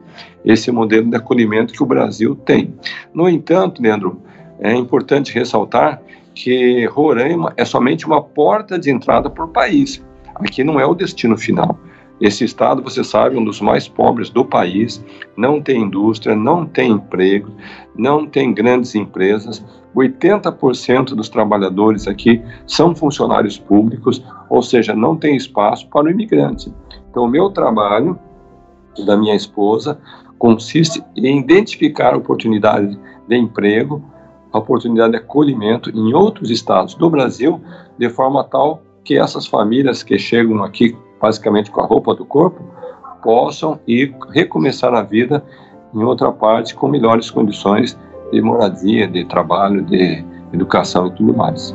esse 0.44 0.70
modelo 0.70 1.08
de 1.08 1.16
acolhimento 1.16 1.72
que 1.72 1.82
o 1.82 1.86
Brasil 1.86 2.34
tem. 2.34 2.74
No 3.14 3.28
entanto, 3.28 3.82
Leandro, 3.82 4.20
é 4.60 4.74
importante 4.74 5.32
ressaltar 5.32 6.00
que 6.34 6.86
Roraima 6.86 7.52
é 7.56 7.64
somente 7.64 8.06
uma 8.06 8.22
porta 8.22 8.78
de 8.78 8.90
entrada 8.90 9.28
para 9.28 9.44
o 9.44 9.48
país. 9.48 10.02
Aqui 10.36 10.62
não 10.62 10.78
é 10.78 10.86
o 10.86 10.94
destino 10.94 11.36
final. 11.36 11.78
Esse 12.20 12.44
estado, 12.44 12.82
você 12.82 13.04
sabe, 13.04 13.36
é 13.36 13.38
um 13.38 13.44
dos 13.44 13.60
mais 13.60 13.86
pobres 13.86 14.28
do 14.28 14.44
país, 14.44 15.04
não 15.36 15.62
tem 15.62 15.82
indústria, 15.82 16.34
não 16.34 16.66
tem 16.66 16.90
emprego, 16.90 17.52
não 17.96 18.26
tem 18.26 18.52
grandes 18.52 18.94
empresas. 18.94 19.64
80% 19.94 21.14
dos 21.14 21.28
trabalhadores 21.28 22.08
aqui 22.08 22.42
são 22.66 22.94
funcionários 22.94 23.56
públicos, 23.58 24.22
ou 24.50 24.62
seja, 24.62 24.94
não 24.94 25.16
tem 25.16 25.36
espaço 25.36 25.88
para 25.88 26.06
o 26.06 26.10
imigrante. 26.10 26.72
Então, 27.18 27.26
o 27.26 27.30
meu 27.30 27.50
trabalho 27.50 28.16
da 29.04 29.16
minha 29.16 29.34
esposa 29.34 29.98
consiste 30.38 31.02
em 31.16 31.40
identificar 31.40 32.14
oportunidades 32.14 32.96
de 33.26 33.36
emprego, 33.36 34.00
oportunidade 34.52 35.10
de 35.10 35.16
acolhimento 35.16 35.90
em 35.90 36.14
outros 36.14 36.48
estados 36.48 36.94
do 36.94 37.10
Brasil, 37.10 37.60
de 37.98 38.08
forma 38.08 38.44
tal 38.44 38.82
que 39.02 39.18
essas 39.18 39.48
famílias 39.48 40.04
que 40.04 40.16
chegam 40.16 40.62
aqui 40.62 40.96
basicamente 41.20 41.72
com 41.72 41.80
a 41.80 41.86
roupa 41.86 42.14
do 42.14 42.24
corpo, 42.24 42.62
possam 43.20 43.80
ir 43.84 44.14
recomeçar 44.30 44.94
a 44.94 45.02
vida 45.02 45.44
em 45.92 46.04
outra 46.04 46.30
parte 46.30 46.72
com 46.72 46.86
melhores 46.86 47.32
condições 47.32 47.98
de 48.30 48.40
moradia, 48.40 49.08
de 49.08 49.24
trabalho, 49.24 49.82
de 49.82 50.24
educação 50.52 51.08
e 51.08 51.10
tudo 51.16 51.36
mais. 51.36 51.74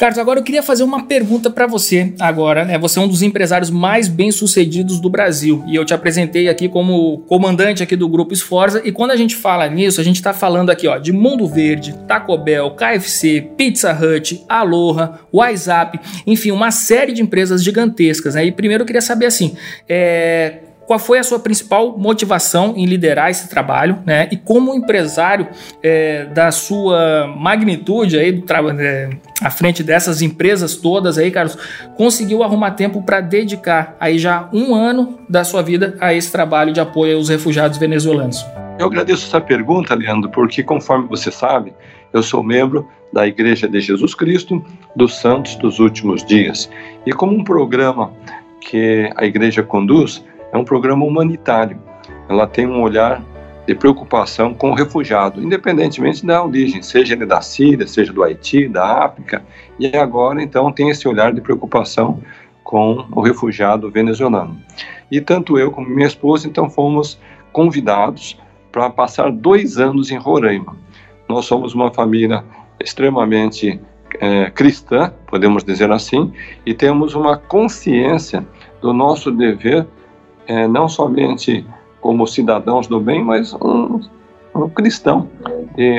Carlos, 0.00 0.18
agora 0.18 0.40
eu 0.40 0.42
queria 0.42 0.62
fazer 0.62 0.82
uma 0.82 1.04
pergunta 1.04 1.50
para 1.50 1.66
você 1.66 2.14
agora, 2.18 2.64
né? 2.64 2.78
Você 2.78 2.98
é 2.98 3.02
um 3.02 3.06
dos 3.06 3.20
empresários 3.20 3.68
mais 3.68 4.08
bem-sucedidos 4.08 4.98
do 4.98 5.10
Brasil 5.10 5.62
e 5.66 5.76
eu 5.76 5.84
te 5.84 5.92
apresentei 5.92 6.48
aqui 6.48 6.70
como 6.70 7.18
comandante 7.28 7.82
aqui 7.82 7.94
do 7.94 8.08
Grupo 8.08 8.32
Esforza 8.32 8.80
e 8.82 8.92
quando 8.92 9.10
a 9.10 9.16
gente 9.16 9.36
fala 9.36 9.68
nisso, 9.68 10.00
a 10.00 10.02
gente 10.02 10.16
está 10.16 10.32
falando 10.32 10.70
aqui, 10.70 10.88
ó, 10.88 10.96
de 10.96 11.12
Mundo 11.12 11.46
Verde, 11.46 11.94
Taco 12.08 12.34
Bell, 12.38 12.70
KFC, 12.70 13.50
Pizza 13.58 13.92
Hut, 13.92 14.42
Aloha, 14.48 15.20
WhatsApp, 15.30 16.00
enfim, 16.26 16.50
uma 16.50 16.70
série 16.70 17.12
de 17.12 17.20
empresas 17.20 17.62
gigantescas, 17.62 18.36
né? 18.36 18.46
E 18.46 18.52
primeiro 18.52 18.84
eu 18.84 18.86
queria 18.86 19.02
saber 19.02 19.26
assim, 19.26 19.54
é, 19.86 20.60
qual 20.90 20.98
foi 20.98 21.18
a 21.18 21.22
sua 21.22 21.38
principal 21.38 21.96
motivação 21.96 22.74
em 22.76 22.84
liderar 22.84 23.30
esse 23.30 23.48
trabalho, 23.48 23.98
né? 24.04 24.28
E 24.32 24.36
como 24.36 24.74
empresário 24.74 25.46
é, 25.82 26.24
da 26.24 26.50
sua 26.50 27.32
magnitude 27.38 28.18
aí 28.18 28.32
do 28.32 28.42
trabalho 28.42 28.80
é, 28.80 29.10
à 29.40 29.50
frente 29.50 29.82
dessas 29.82 30.22
empresas 30.22 30.76
todas 30.76 31.18
aí, 31.18 31.30
Carlos, 31.30 31.56
conseguiu 31.96 32.42
arrumar 32.42 32.72
tempo 32.72 33.02
para 33.02 33.20
dedicar 33.20 33.96
aí 33.98 34.18
já 34.18 34.48
um 34.52 34.74
ano 34.74 35.18
da 35.28 35.44
sua 35.44 35.62
vida 35.62 35.96
a 36.00 36.12
esse 36.12 36.30
trabalho 36.30 36.72
de 36.72 36.80
apoio 36.80 37.16
aos 37.16 37.28
refugiados 37.28 37.78
venezuelanos? 37.78 38.44
Eu 38.78 38.86
agradeço 38.86 39.26
essa 39.26 39.40
pergunta, 39.40 39.94
Leandro, 39.94 40.30
porque 40.30 40.62
conforme 40.62 41.06
você 41.06 41.30
sabe, 41.30 41.72
eu 42.12 42.22
sou 42.22 42.42
membro 42.42 42.88
da 43.12 43.26
Igreja 43.26 43.68
de 43.68 43.80
Jesus 43.80 44.14
Cristo 44.14 44.64
dos 44.96 45.18
Santos 45.20 45.56
dos 45.56 45.78
Últimos 45.78 46.24
Dias. 46.24 46.70
E 47.04 47.12
como 47.12 47.36
um 47.36 47.44
programa 47.44 48.12
que 48.60 49.10
a 49.16 49.24
igreja 49.24 49.62
conduz, 49.62 50.24
é 50.52 50.56
um 50.56 50.64
programa 50.64 51.04
humanitário. 51.04 51.78
Ela 52.28 52.46
tem 52.46 52.66
um 52.66 52.80
olhar 52.82 53.22
de 53.70 53.74
preocupação 53.76 54.52
com 54.52 54.72
o 54.72 54.74
refugiado, 54.74 55.40
independentemente 55.40 56.26
da 56.26 56.44
origem, 56.44 56.82
seja 56.82 57.14
ele 57.14 57.24
da 57.24 57.40
Síria, 57.40 57.86
seja 57.86 58.12
do 58.12 58.24
Haiti, 58.24 58.66
da 58.66 59.04
África, 59.04 59.44
e 59.78 59.96
agora 59.96 60.42
então 60.42 60.72
tem 60.72 60.90
esse 60.90 61.06
olhar 61.06 61.32
de 61.32 61.40
preocupação 61.40 62.20
com 62.64 63.06
o 63.12 63.20
refugiado 63.20 63.88
venezuelano. 63.88 64.60
E 65.08 65.20
tanto 65.20 65.56
eu 65.56 65.70
como 65.70 65.88
minha 65.88 66.08
esposa 66.08 66.48
então 66.48 66.68
fomos 66.68 67.16
convidados 67.52 68.36
para 68.72 68.90
passar 68.90 69.30
dois 69.30 69.78
anos 69.78 70.10
em 70.10 70.18
Roraima. 70.18 70.76
Nós 71.28 71.44
somos 71.44 71.72
uma 71.72 71.92
família 71.92 72.44
extremamente 72.80 73.80
é, 74.18 74.50
cristã, 74.50 75.12
podemos 75.28 75.62
dizer 75.62 75.92
assim, 75.92 76.32
e 76.66 76.74
temos 76.74 77.14
uma 77.14 77.36
consciência 77.36 78.44
do 78.82 78.92
nosso 78.92 79.30
dever 79.30 79.86
é, 80.48 80.66
não 80.66 80.88
somente 80.88 81.64
como 82.00 82.26
cidadãos 82.26 82.86
do 82.86 83.00
bem, 83.00 83.22
mas 83.22 83.52
um, 83.54 84.00
um 84.54 84.68
cristão, 84.68 85.28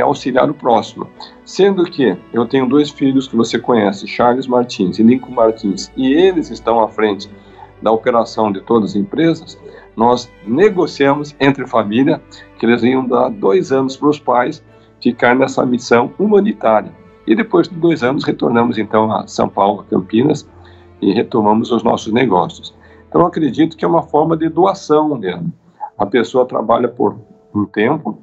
auxiliar 0.03 0.49
o 0.49 0.53
próximo. 0.53 1.07
Sendo 1.45 1.83
que 1.85 2.17
eu 2.33 2.45
tenho 2.45 2.67
dois 2.67 2.89
filhos 2.89 3.27
que 3.27 3.35
você 3.35 3.57
conhece, 3.57 4.07
Charles 4.07 4.47
Martins 4.47 4.99
e 4.99 5.03
Lincoln 5.03 5.31
Martins, 5.31 5.91
e 5.95 6.13
eles 6.13 6.49
estão 6.49 6.81
à 6.81 6.87
frente 6.87 7.29
da 7.81 7.91
operação 7.91 8.51
de 8.51 8.61
todas 8.61 8.91
as 8.91 8.95
empresas, 8.95 9.59
nós 9.95 10.31
negociamos 10.45 11.35
entre 11.39 11.65
família 11.65 12.21
que 12.57 12.65
eles 12.65 12.83
iam 12.83 13.05
dar 13.05 13.29
dois 13.29 13.71
anos 13.71 13.97
para 13.97 14.09
os 14.09 14.19
pais 14.19 14.63
ficar 15.01 15.35
nessa 15.35 15.65
missão 15.65 16.13
humanitária. 16.19 16.91
E 17.25 17.35
depois 17.35 17.67
de 17.67 17.75
dois 17.75 18.03
anos 18.03 18.23
retornamos 18.23 18.77
então 18.77 19.11
a 19.11 19.27
São 19.27 19.49
Paulo, 19.49 19.85
Campinas, 19.89 20.47
e 21.01 21.11
retomamos 21.11 21.71
os 21.71 21.83
nossos 21.83 22.13
negócios. 22.13 22.73
Então, 23.09 23.25
acredito 23.25 23.75
que 23.75 23.83
é 23.83 23.87
uma 23.87 24.03
forma 24.03 24.37
de 24.37 24.47
doação 24.47 25.17
mesmo. 25.17 25.51
A 26.01 26.05
pessoa 26.07 26.47
trabalha 26.47 26.87
por 26.87 27.15
um 27.53 27.63
tempo, 27.63 28.17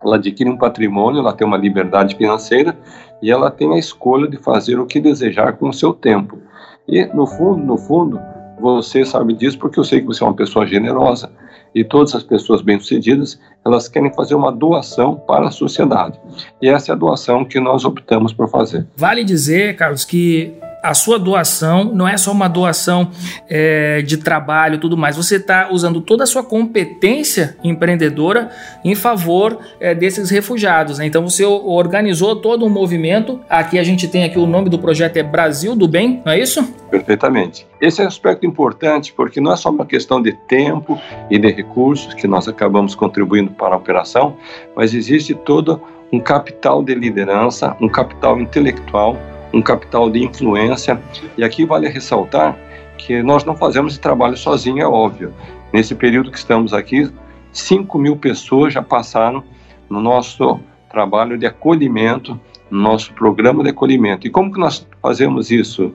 ela 0.00 0.14
adquire 0.14 0.48
um 0.48 0.56
patrimônio, 0.56 1.18
ela 1.18 1.32
tem 1.32 1.44
uma 1.44 1.56
liberdade 1.56 2.14
financeira 2.14 2.78
e 3.20 3.28
ela 3.28 3.50
tem 3.50 3.74
a 3.74 3.76
escolha 3.76 4.28
de 4.28 4.36
fazer 4.36 4.78
o 4.78 4.86
que 4.86 5.00
desejar 5.00 5.54
com 5.54 5.68
o 5.68 5.72
seu 5.72 5.92
tempo. 5.92 6.38
E, 6.86 7.04
no 7.06 7.26
fundo, 7.26 7.56
no 7.56 7.76
fundo, 7.76 8.20
você 8.60 9.04
sabe 9.04 9.34
disso 9.34 9.58
porque 9.58 9.80
eu 9.80 9.84
sei 9.84 10.00
que 10.00 10.06
você 10.06 10.22
é 10.22 10.28
uma 10.28 10.36
pessoa 10.36 10.64
generosa 10.64 11.28
e 11.74 11.82
todas 11.82 12.14
as 12.14 12.22
pessoas 12.22 12.62
bem-sucedidas, 12.62 13.40
elas 13.66 13.88
querem 13.88 14.14
fazer 14.14 14.36
uma 14.36 14.52
doação 14.52 15.16
para 15.16 15.48
a 15.48 15.50
sociedade. 15.50 16.20
E 16.62 16.68
essa 16.68 16.92
é 16.92 16.94
a 16.94 16.96
doação 16.96 17.44
que 17.44 17.58
nós 17.58 17.84
optamos 17.84 18.32
por 18.32 18.48
fazer. 18.48 18.86
Vale 18.96 19.24
dizer, 19.24 19.74
Carlos, 19.74 20.04
que 20.04 20.54
a 20.88 20.94
sua 20.94 21.18
doação 21.18 21.84
não 21.84 22.08
é 22.08 22.16
só 22.16 22.32
uma 22.32 22.48
doação 22.48 23.10
é, 23.46 24.00
de 24.00 24.16
trabalho 24.16 24.76
e 24.76 24.78
tudo 24.78 24.96
mais. 24.96 25.18
Você 25.18 25.36
está 25.36 25.68
usando 25.70 26.00
toda 26.00 26.24
a 26.24 26.26
sua 26.26 26.42
competência 26.42 27.58
empreendedora 27.62 28.48
em 28.82 28.94
favor 28.94 29.58
é, 29.78 29.94
desses 29.94 30.30
refugiados. 30.30 30.98
Né? 30.98 31.04
Então 31.04 31.28
você 31.28 31.44
organizou 31.44 32.36
todo 32.36 32.64
um 32.64 32.70
movimento. 32.70 33.38
Aqui 33.50 33.78
a 33.78 33.84
gente 33.84 34.08
tem 34.08 34.24
aqui 34.24 34.38
o 34.38 34.46
nome 34.46 34.70
do 34.70 34.78
projeto 34.78 35.18
é 35.18 35.22
Brasil 35.22 35.76
do 35.76 35.86
Bem, 35.86 36.22
não 36.24 36.32
é 36.32 36.40
isso? 36.40 36.64
Perfeitamente. 36.90 37.66
Esse 37.82 38.00
é 38.00 38.04
um 38.04 38.08
aspecto 38.08 38.46
importante 38.46 39.12
porque 39.12 39.42
não 39.42 39.52
é 39.52 39.56
só 39.56 39.68
uma 39.68 39.84
questão 39.84 40.22
de 40.22 40.32
tempo 40.32 40.98
e 41.28 41.38
de 41.38 41.50
recursos 41.50 42.14
que 42.14 42.26
nós 42.26 42.48
acabamos 42.48 42.94
contribuindo 42.94 43.50
para 43.50 43.74
a 43.74 43.76
operação, 43.76 44.38
mas 44.74 44.94
existe 44.94 45.34
todo 45.34 45.82
um 46.10 46.18
capital 46.18 46.82
de 46.82 46.94
liderança, 46.94 47.76
um 47.78 47.90
capital 47.90 48.40
intelectual 48.40 49.18
um 49.52 49.62
capital 49.62 50.10
de 50.10 50.24
influência. 50.24 51.00
E 51.36 51.44
aqui 51.44 51.64
vale 51.64 51.88
ressaltar 51.88 52.56
que 52.96 53.22
nós 53.22 53.44
não 53.44 53.56
fazemos 53.56 53.92
esse 53.92 54.00
trabalho 54.00 54.36
sozinho, 54.36 54.82
é 54.82 54.86
óbvio. 54.86 55.32
Nesse 55.72 55.94
período 55.94 56.30
que 56.30 56.38
estamos 56.38 56.72
aqui, 56.72 57.10
5 57.52 57.98
mil 57.98 58.16
pessoas 58.16 58.74
já 58.74 58.82
passaram 58.82 59.42
no 59.88 60.00
nosso 60.00 60.60
trabalho 60.90 61.38
de 61.38 61.46
acolhimento, 61.46 62.38
no 62.70 62.80
nosso 62.80 63.12
programa 63.14 63.62
de 63.62 63.70
acolhimento. 63.70 64.26
E 64.26 64.30
como 64.30 64.52
que 64.52 64.60
nós 64.60 64.86
fazemos 65.02 65.50
isso? 65.50 65.92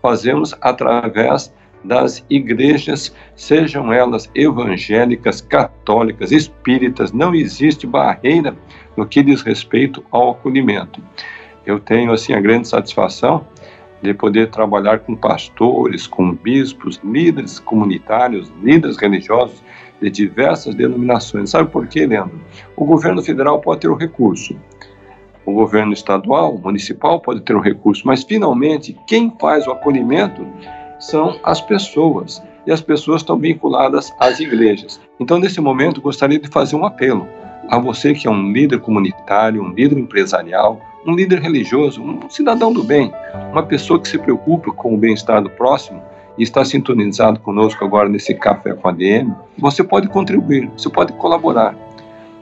Fazemos 0.00 0.54
através 0.60 1.52
das 1.84 2.24
igrejas, 2.28 3.14
sejam 3.36 3.92
elas 3.92 4.28
evangélicas, 4.34 5.40
católicas, 5.40 6.32
espíritas, 6.32 7.12
não 7.12 7.34
existe 7.34 7.86
barreira 7.86 8.56
no 8.96 9.06
que 9.06 9.22
diz 9.22 9.42
respeito 9.42 10.04
ao 10.10 10.30
acolhimento 10.30 11.00
eu 11.66 11.80
tenho 11.80 12.12
assim 12.12 12.32
a 12.32 12.40
grande 12.40 12.68
satisfação 12.68 13.44
de 14.00 14.14
poder 14.14 14.50
trabalhar 14.50 15.00
com 15.00 15.16
pastores, 15.16 16.06
com 16.06 16.32
bispos, 16.32 17.00
líderes 17.02 17.58
comunitários, 17.58 18.52
líderes 18.62 18.96
religiosos 18.96 19.62
de 20.00 20.10
diversas 20.10 20.74
denominações. 20.74 21.50
Sabe 21.50 21.70
por 21.70 21.88
quê, 21.88 22.06
Leandro? 22.06 22.40
O 22.76 22.84
governo 22.84 23.22
federal 23.22 23.60
pode 23.60 23.80
ter 23.80 23.88
o 23.88 23.96
recurso, 23.96 24.56
o 25.44 25.52
governo 25.52 25.92
estadual, 25.92 26.58
municipal 26.58 27.20
pode 27.20 27.40
ter 27.40 27.54
o 27.54 27.60
recurso, 27.60 28.02
mas 28.06 28.22
finalmente 28.22 28.96
quem 29.06 29.32
faz 29.40 29.66
o 29.66 29.70
acolhimento 29.70 30.46
são 30.98 31.38
as 31.42 31.60
pessoas. 31.60 32.42
E 32.66 32.72
as 32.72 32.80
pessoas 32.80 33.22
estão 33.22 33.38
vinculadas 33.38 34.12
às 34.18 34.40
igrejas. 34.40 35.00
Então, 35.20 35.38
nesse 35.38 35.60
momento, 35.60 36.00
gostaria 36.00 36.38
de 36.38 36.48
fazer 36.48 36.74
um 36.74 36.84
apelo 36.84 37.28
a 37.68 37.78
você 37.78 38.12
que 38.12 38.26
é 38.26 38.30
um 38.30 38.52
líder 38.52 38.80
comunitário, 38.80 39.62
um 39.62 39.72
líder 39.72 39.98
empresarial, 39.98 40.80
um 41.06 41.14
líder 41.14 41.40
religioso, 41.40 42.02
um 42.02 42.28
cidadão 42.28 42.72
do 42.72 42.82
bem, 42.82 43.12
uma 43.52 43.62
pessoa 43.62 44.00
que 44.00 44.08
se 44.08 44.18
preocupa 44.18 44.72
com 44.72 44.94
o 44.94 44.98
bem-estar 44.98 45.42
do 45.42 45.50
próximo 45.50 46.02
e 46.36 46.42
está 46.42 46.64
sintonizado 46.64 47.40
conosco 47.40 47.84
agora 47.84 48.08
nesse 48.08 48.34
Café 48.34 48.74
com 48.74 48.88
a 48.88 48.92
DM, 48.92 49.32
você 49.58 49.82
pode 49.82 50.08
contribuir, 50.08 50.70
você 50.76 50.90
pode 50.90 51.12
colaborar. 51.14 51.74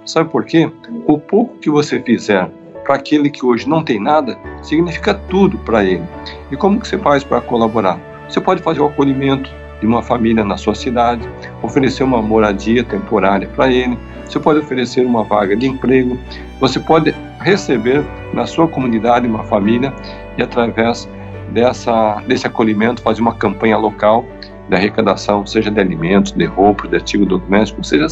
Sabe 0.05 0.31
por 0.31 0.45
quê? 0.45 0.71
O 1.07 1.19
pouco 1.19 1.59
que 1.59 1.71
você 1.71 2.01
fizer 2.01 2.51
para 2.85 2.97
aquele 2.97 3.31
que 3.31 3.45
hoje 3.45 3.69
não 3.69 3.83
tem 3.83 4.01
nada, 4.01 4.39
significa 4.63 5.15
tudo 5.15 5.59
para 5.59 5.85
ele. 5.85 6.05
E 6.51 6.57
como 6.57 6.81
que 6.81 6.89
você 6.89 6.99
faz 6.99 7.23
para 7.25 7.41
colaborar? 7.41 7.99
Você 8.29 8.41
pode 8.41 8.63
fazer 8.63 8.81
o 8.81 8.87
acolhimento 8.87 9.51
de 9.85 9.87
uma 9.87 10.03
família 10.03 10.43
na 10.43 10.57
sua 10.57 10.75
cidade, 10.75 11.29
oferecer 11.63 12.03
uma 12.03 12.23
moradia 12.23 12.83
temporária 12.83 13.47
para 13.55 13.71
ele, 13.71 13.99
você 14.25 14.41
pode 14.41 14.61
oferecer 14.61 15.05
uma 15.05 15.23
vaga 15.23 15.55
de 15.55 15.67
emprego, 15.67 16.19
você 16.59 16.81
pode 16.81 17.15
receber 17.41 18.03
na 18.33 18.47
sua 18.47 18.67
comunidade 18.67 19.29
uma 19.29 19.45
família 19.45 19.93
e 20.39 20.43
através 20.43 21.07
dessa, 21.51 22.23
desse 22.27 22.47
acolhimento 22.47 23.03
fazer 23.03 23.21
uma 23.21 23.35
campanha 23.35 23.77
local 23.77 24.25
de 24.71 24.75
arrecadação, 24.75 25.45
seja 25.45 25.71
de 25.71 25.79
alimentos, 25.79 26.33
de 26.33 26.47
roupas, 26.47 26.89
de 26.89 26.97
artigo 26.97 27.27
doméstico, 27.27 27.85
seja, 27.85 28.07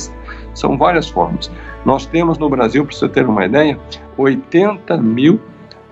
são 0.55 0.77
várias 0.77 1.09
formas. 1.09 1.51
Nós 1.87 2.05
temos 2.05 2.37
no 2.37 2.51
Brasil, 2.51 2.85
para 2.85 2.95
você 2.95 3.09
ter 3.09 3.27
uma 3.27 3.47
ideia, 3.47 3.79
80 4.19 4.99
mil 4.99 5.41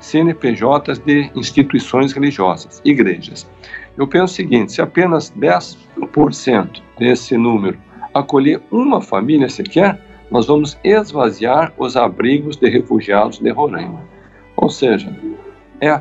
CNPJs 0.01 0.99
de 0.99 1.31
instituições 1.35 2.13
religiosas, 2.13 2.83
igrejas. 2.85 3.51
Eu 4.00 4.09
penso 4.09 4.25
o 4.25 4.37
seguinte: 4.37 4.73
se 4.73 4.80
apenas 4.80 5.30
10% 5.30 6.80
desse 6.99 7.37
número 7.37 7.78
acolher 8.14 8.62
uma 8.71 9.02
família 9.02 9.50
sequer, 9.50 10.00
nós 10.30 10.47
vamos 10.47 10.78
esvaziar 10.83 11.71
os 11.76 11.99
abrigos 11.99 12.57
de 12.57 12.71
refugiados 12.71 13.38
de 13.38 13.50
Roraima. 13.50 14.00
Ou 14.57 14.71
seja, 14.71 15.14
é 15.83 16.00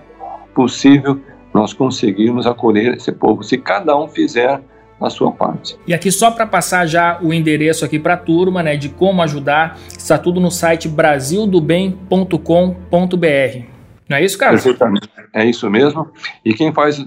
possível 0.56 1.20
nós 1.54 1.74
conseguirmos 1.74 2.48
acolher 2.48 2.94
esse 2.94 3.12
povo 3.12 3.44
se 3.44 3.58
cada 3.58 3.98
um 3.98 4.08
fizer 4.08 4.62
a 5.02 5.10
sua 5.10 5.34
parte. 5.34 5.78
E 5.86 5.94
aqui 5.94 6.10
só 6.10 6.32
para 6.32 6.48
passar 6.48 6.86
já 6.86 7.20
o 7.22 7.34
endereço 7.34 7.84
aqui 7.84 8.00
para 8.00 8.14
a 8.14 8.18
turma, 8.18 8.64
né, 8.64 8.78
de 8.78 8.88
como 8.88 9.22
ajudar, 9.24 9.78
está 9.90 10.18
tudo 10.18 10.40
no 10.40 10.52
site 10.52 10.88
brasildobem.com.br. 10.88 13.80
Não 14.10 14.18
é 14.18 14.24
isso, 14.24 14.38
Carlos? 14.38 14.64
Perfeitamente. 14.64 15.10
É 15.34 15.46
isso 15.46 15.70
mesmo. 15.70 16.10
E 16.44 16.54
quem 16.54 16.74
faz 16.74 17.06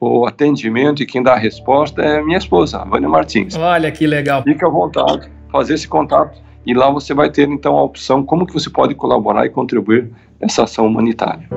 o 0.00 0.26
atendimento 0.26 1.02
e 1.02 1.06
quem 1.06 1.22
dá 1.22 1.34
a 1.34 1.38
resposta 1.38 2.02
é 2.02 2.22
minha 2.22 2.38
esposa, 2.38 2.84
Vânia 2.84 3.08
Martins. 3.08 3.56
Olha 3.56 3.90
que 3.90 4.06
legal. 4.06 4.42
Fique 4.42 4.64
à 4.64 4.68
vontade, 4.68 5.30
fazer 5.50 5.74
esse 5.74 5.88
contato 5.88 6.40
e 6.64 6.74
lá 6.74 6.90
você 6.90 7.14
vai 7.14 7.30
ter 7.30 7.48
então 7.48 7.76
a 7.76 7.82
opção 7.82 8.22
como 8.22 8.46
que 8.46 8.52
você 8.52 8.70
pode 8.70 8.94
colaborar 8.94 9.46
e 9.46 9.50
contribuir 9.50 10.10
nessa 10.40 10.64
ação 10.64 10.86
humanitária. 10.86 11.48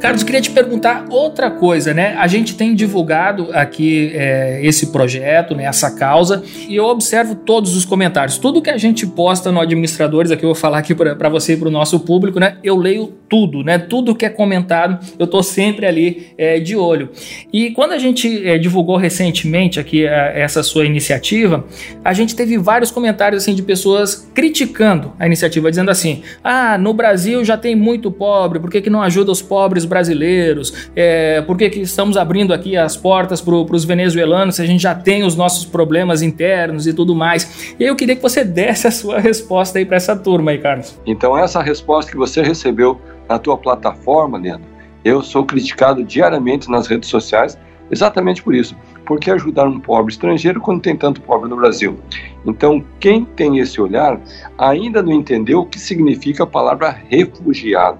Carlos, 0.00 0.22
queria 0.22 0.40
te 0.40 0.50
perguntar 0.50 1.04
outra 1.10 1.50
coisa, 1.50 1.92
né? 1.92 2.16
A 2.18 2.26
gente 2.26 2.54
tem 2.56 2.74
divulgado 2.74 3.50
aqui 3.52 4.10
é, 4.14 4.58
esse 4.62 4.86
projeto, 4.86 5.54
né, 5.54 5.64
essa 5.64 5.90
causa, 5.90 6.42
e 6.66 6.74
eu 6.74 6.86
observo 6.86 7.34
todos 7.34 7.76
os 7.76 7.84
comentários. 7.84 8.38
Tudo 8.38 8.62
que 8.62 8.70
a 8.70 8.78
gente 8.78 9.06
posta 9.06 9.52
no 9.52 9.60
Administradores, 9.60 10.30
aqui 10.30 10.42
eu 10.42 10.48
vou 10.48 10.54
falar 10.54 10.78
aqui 10.78 10.94
para 10.94 11.28
você 11.28 11.52
e 11.52 11.56
para 11.58 11.68
o 11.68 11.70
nosso 11.70 12.00
público, 12.00 12.40
né? 12.40 12.56
Eu 12.64 12.76
leio 12.76 13.12
tudo, 13.28 13.62
né? 13.62 13.76
Tudo 13.76 14.14
que 14.14 14.24
é 14.24 14.30
comentado, 14.30 14.98
eu 15.18 15.26
estou 15.26 15.42
sempre 15.42 15.84
ali 15.84 16.28
é, 16.38 16.58
de 16.58 16.74
olho. 16.74 17.10
E 17.52 17.70
quando 17.72 17.92
a 17.92 17.98
gente 17.98 18.48
é, 18.48 18.56
divulgou 18.56 18.96
recentemente 18.96 19.78
aqui 19.78 20.08
a, 20.08 20.32
é, 20.32 20.40
essa 20.40 20.62
sua 20.62 20.86
iniciativa, 20.86 21.66
a 22.02 22.14
gente 22.14 22.34
teve 22.34 22.56
vários 22.56 22.90
comentários 22.90 23.42
assim 23.42 23.54
de 23.54 23.62
pessoas 23.62 24.30
criticando 24.34 25.12
a 25.18 25.26
iniciativa, 25.26 25.68
dizendo 25.68 25.90
assim: 25.90 26.22
ah, 26.42 26.78
no 26.78 26.94
Brasil 26.94 27.44
já 27.44 27.58
tem 27.58 27.76
muito 27.76 28.10
pobre, 28.10 28.58
por 28.58 28.70
que, 28.70 28.80
que 28.80 28.88
não 28.88 29.02
ajuda 29.02 29.30
os 29.30 29.42
pobres 29.42 29.89
brasileiros? 29.90 30.90
É, 30.96 31.42
por 31.42 31.58
que, 31.58 31.68
que 31.68 31.80
estamos 31.80 32.16
abrindo 32.16 32.54
aqui 32.54 32.78
as 32.78 32.96
portas 32.96 33.42
para 33.42 33.54
os 33.54 33.84
venezuelanos 33.84 34.54
se 34.54 34.62
a 34.62 34.66
gente 34.66 34.80
já 34.82 34.94
tem 34.94 35.24
os 35.24 35.36
nossos 35.36 35.66
problemas 35.66 36.22
internos 36.22 36.86
e 36.86 36.94
tudo 36.94 37.14
mais? 37.14 37.74
E 37.78 37.84
eu 37.84 37.94
queria 37.94 38.16
que 38.16 38.22
você 38.22 38.42
desse 38.46 38.86
a 38.86 38.90
sua 38.90 39.20
resposta 39.20 39.78
aí 39.78 39.84
para 39.84 39.98
essa 39.98 40.16
turma 40.16 40.52
aí, 40.52 40.58
Carlos. 40.58 40.98
Então, 41.04 41.36
essa 41.36 41.60
resposta 41.60 42.10
que 42.10 42.16
você 42.16 42.40
recebeu 42.40 42.98
na 43.28 43.38
tua 43.38 43.58
plataforma, 43.58 44.38
Leandro, 44.38 44.66
eu 45.04 45.22
sou 45.22 45.44
criticado 45.44 46.02
diariamente 46.02 46.70
nas 46.70 46.86
redes 46.86 47.10
sociais 47.10 47.58
exatamente 47.90 48.42
por 48.42 48.54
isso. 48.54 48.76
Por 49.04 49.18
que 49.18 49.30
ajudar 49.30 49.66
um 49.66 49.80
pobre 49.80 50.12
estrangeiro 50.12 50.60
quando 50.60 50.80
tem 50.80 50.96
tanto 50.96 51.20
pobre 51.20 51.50
no 51.50 51.56
Brasil? 51.56 51.98
Então, 52.46 52.84
quem 53.00 53.24
tem 53.24 53.58
esse 53.58 53.80
olhar 53.80 54.20
ainda 54.56 55.02
não 55.02 55.12
entendeu 55.12 55.60
o 55.60 55.66
que 55.66 55.78
significa 55.78 56.44
a 56.44 56.46
palavra 56.46 56.96
refugiado 57.08 57.98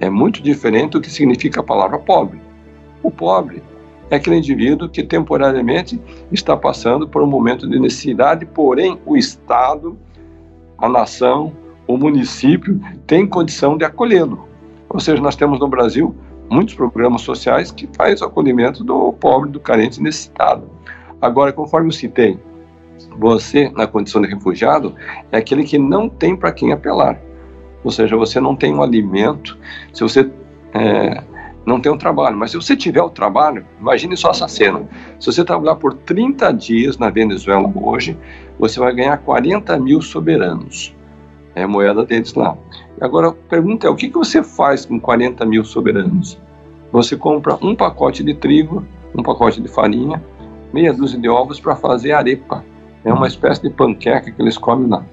é 0.00 0.10
muito 0.10 0.42
diferente 0.42 0.92
do 0.92 1.00
que 1.00 1.10
significa 1.10 1.60
a 1.60 1.64
palavra 1.64 1.98
pobre. 1.98 2.40
O 3.02 3.10
pobre 3.10 3.62
é 4.10 4.16
aquele 4.16 4.36
indivíduo 4.36 4.88
que 4.88 5.02
temporariamente 5.02 6.00
está 6.30 6.56
passando 6.56 7.08
por 7.08 7.22
um 7.22 7.26
momento 7.26 7.68
de 7.68 7.78
necessidade, 7.78 8.44
porém 8.46 9.00
o 9.06 9.16
Estado, 9.16 9.96
a 10.78 10.88
nação, 10.88 11.52
o 11.86 11.96
município 11.96 12.80
tem 13.06 13.26
condição 13.26 13.76
de 13.76 13.84
acolhê-lo. 13.84 14.48
Ou 14.88 15.00
seja, 15.00 15.20
nós 15.20 15.36
temos 15.36 15.58
no 15.60 15.68
Brasil 15.68 16.14
muitos 16.50 16.74
programas 16.74 17.22
sociais 17.22 17.70
que 17.70 17.88
fazem 17.96 18.24
o 18.24 18.28
acolhimento 18.28 18.84
do 18.84 19.12
pobre, 19.12 19.50
do 19.50 19.60
carente 19.60 20.02
necessitado. 20.02 20.68
Agora, 21.20 21.52
conforme 21.52 21.88
eu 21.88 21.92
citei, 21.92 22.38
você, 23.18 23.70
na 23.70 23.86
condição 23.86 24.20
de 24.22 24.28
refugiado, 24.28 24.94
é 25.32 25.38
aquele 25.38 25.64
que 25.64 25.78
não 25.78 26.08
tem 26.08 26.36
para 26.36 26.52
quem 26.52 26.72
apelar 26.72 27.18
ou 27.84 27.90
seja, 27.90 28.16
você 28.16 28.40
não 28.40 28.56
tem 28.56 28.74
um 28.74 28.82
alimento, 28.82 29.58
se 29.92 30.02
você 30.02 30.28
é, 30.72 31.22
não 31.66 31.80
tem 31.80 31.92
um 31.92 31.98
trabalho, 31.98 32.36
mas 32.36 32.50
se 32.50 32.56
você 32.56 32.76
tiver 32.76 33.02
o 33.02 33.10
trabalho, 33.10 33.64
imagine 33.80 34.16
só 34.16 34.30
essa 34.30 34.48
cena. 34.48 34.82
Se 35.20 35.26
você 35.26 35.44
trabalhar 35.44 35.76
por 35.76 35.94
30 35.94 36.52
dias 36.52 36.98
na 36.98 37.10
Venezuela 37.10 37.70
hoje, 37.74 38.18
você 38.58 38.78
vai 38.80 38.94
ganhar 38.94 39.16
40 39.18 39.78
mil 39.78 40.00
soberanos. 40.02 40.94
É 41.54 41.62
a 41.62 41.68
moeda 41.68 42.04
deles 42.04 42.34
lá. 42.34 42.56
Agora, 43.00 43.28
a 43.28 43.32
pergunta 43.32 43.86
é: 43.86 43.90
o 43.90 43.94
que, 43.94 44.08
que 44.08 44.18
você 44.18 44.42
faz 44.42 44.84
com 44.84 44.98
40 44.98 45.44
mil 45.46 45.64
soberanos? 45.64 46.38
Você 46.90 47.16
compra 47.16 47.56
um 47.62 47.74
pacote 47.74 48.22
de 48.22 48.34
trigo, 48.34 48.84
um 49.16 49.22
pacote 49.22 49.60
de 49.60 49.68
farinha, 49.68 50.22
meia 50.72 50.92
dúzia 50.92 51.18
de 51.18 51.28
ovos 51.28 51.60
para 51.60 51.76
fazer 51.76 52.12
arepa. 52.12 52.64
É 53.04 53.12
uma 53.12 53.26
espécie 53.26 53.62
de 53.62 53.70
panqueca 53.70 54.30
que 54.30 54.40
eles 54.40 54.58
comem 54.58 54.88
lá. 54.88 55.04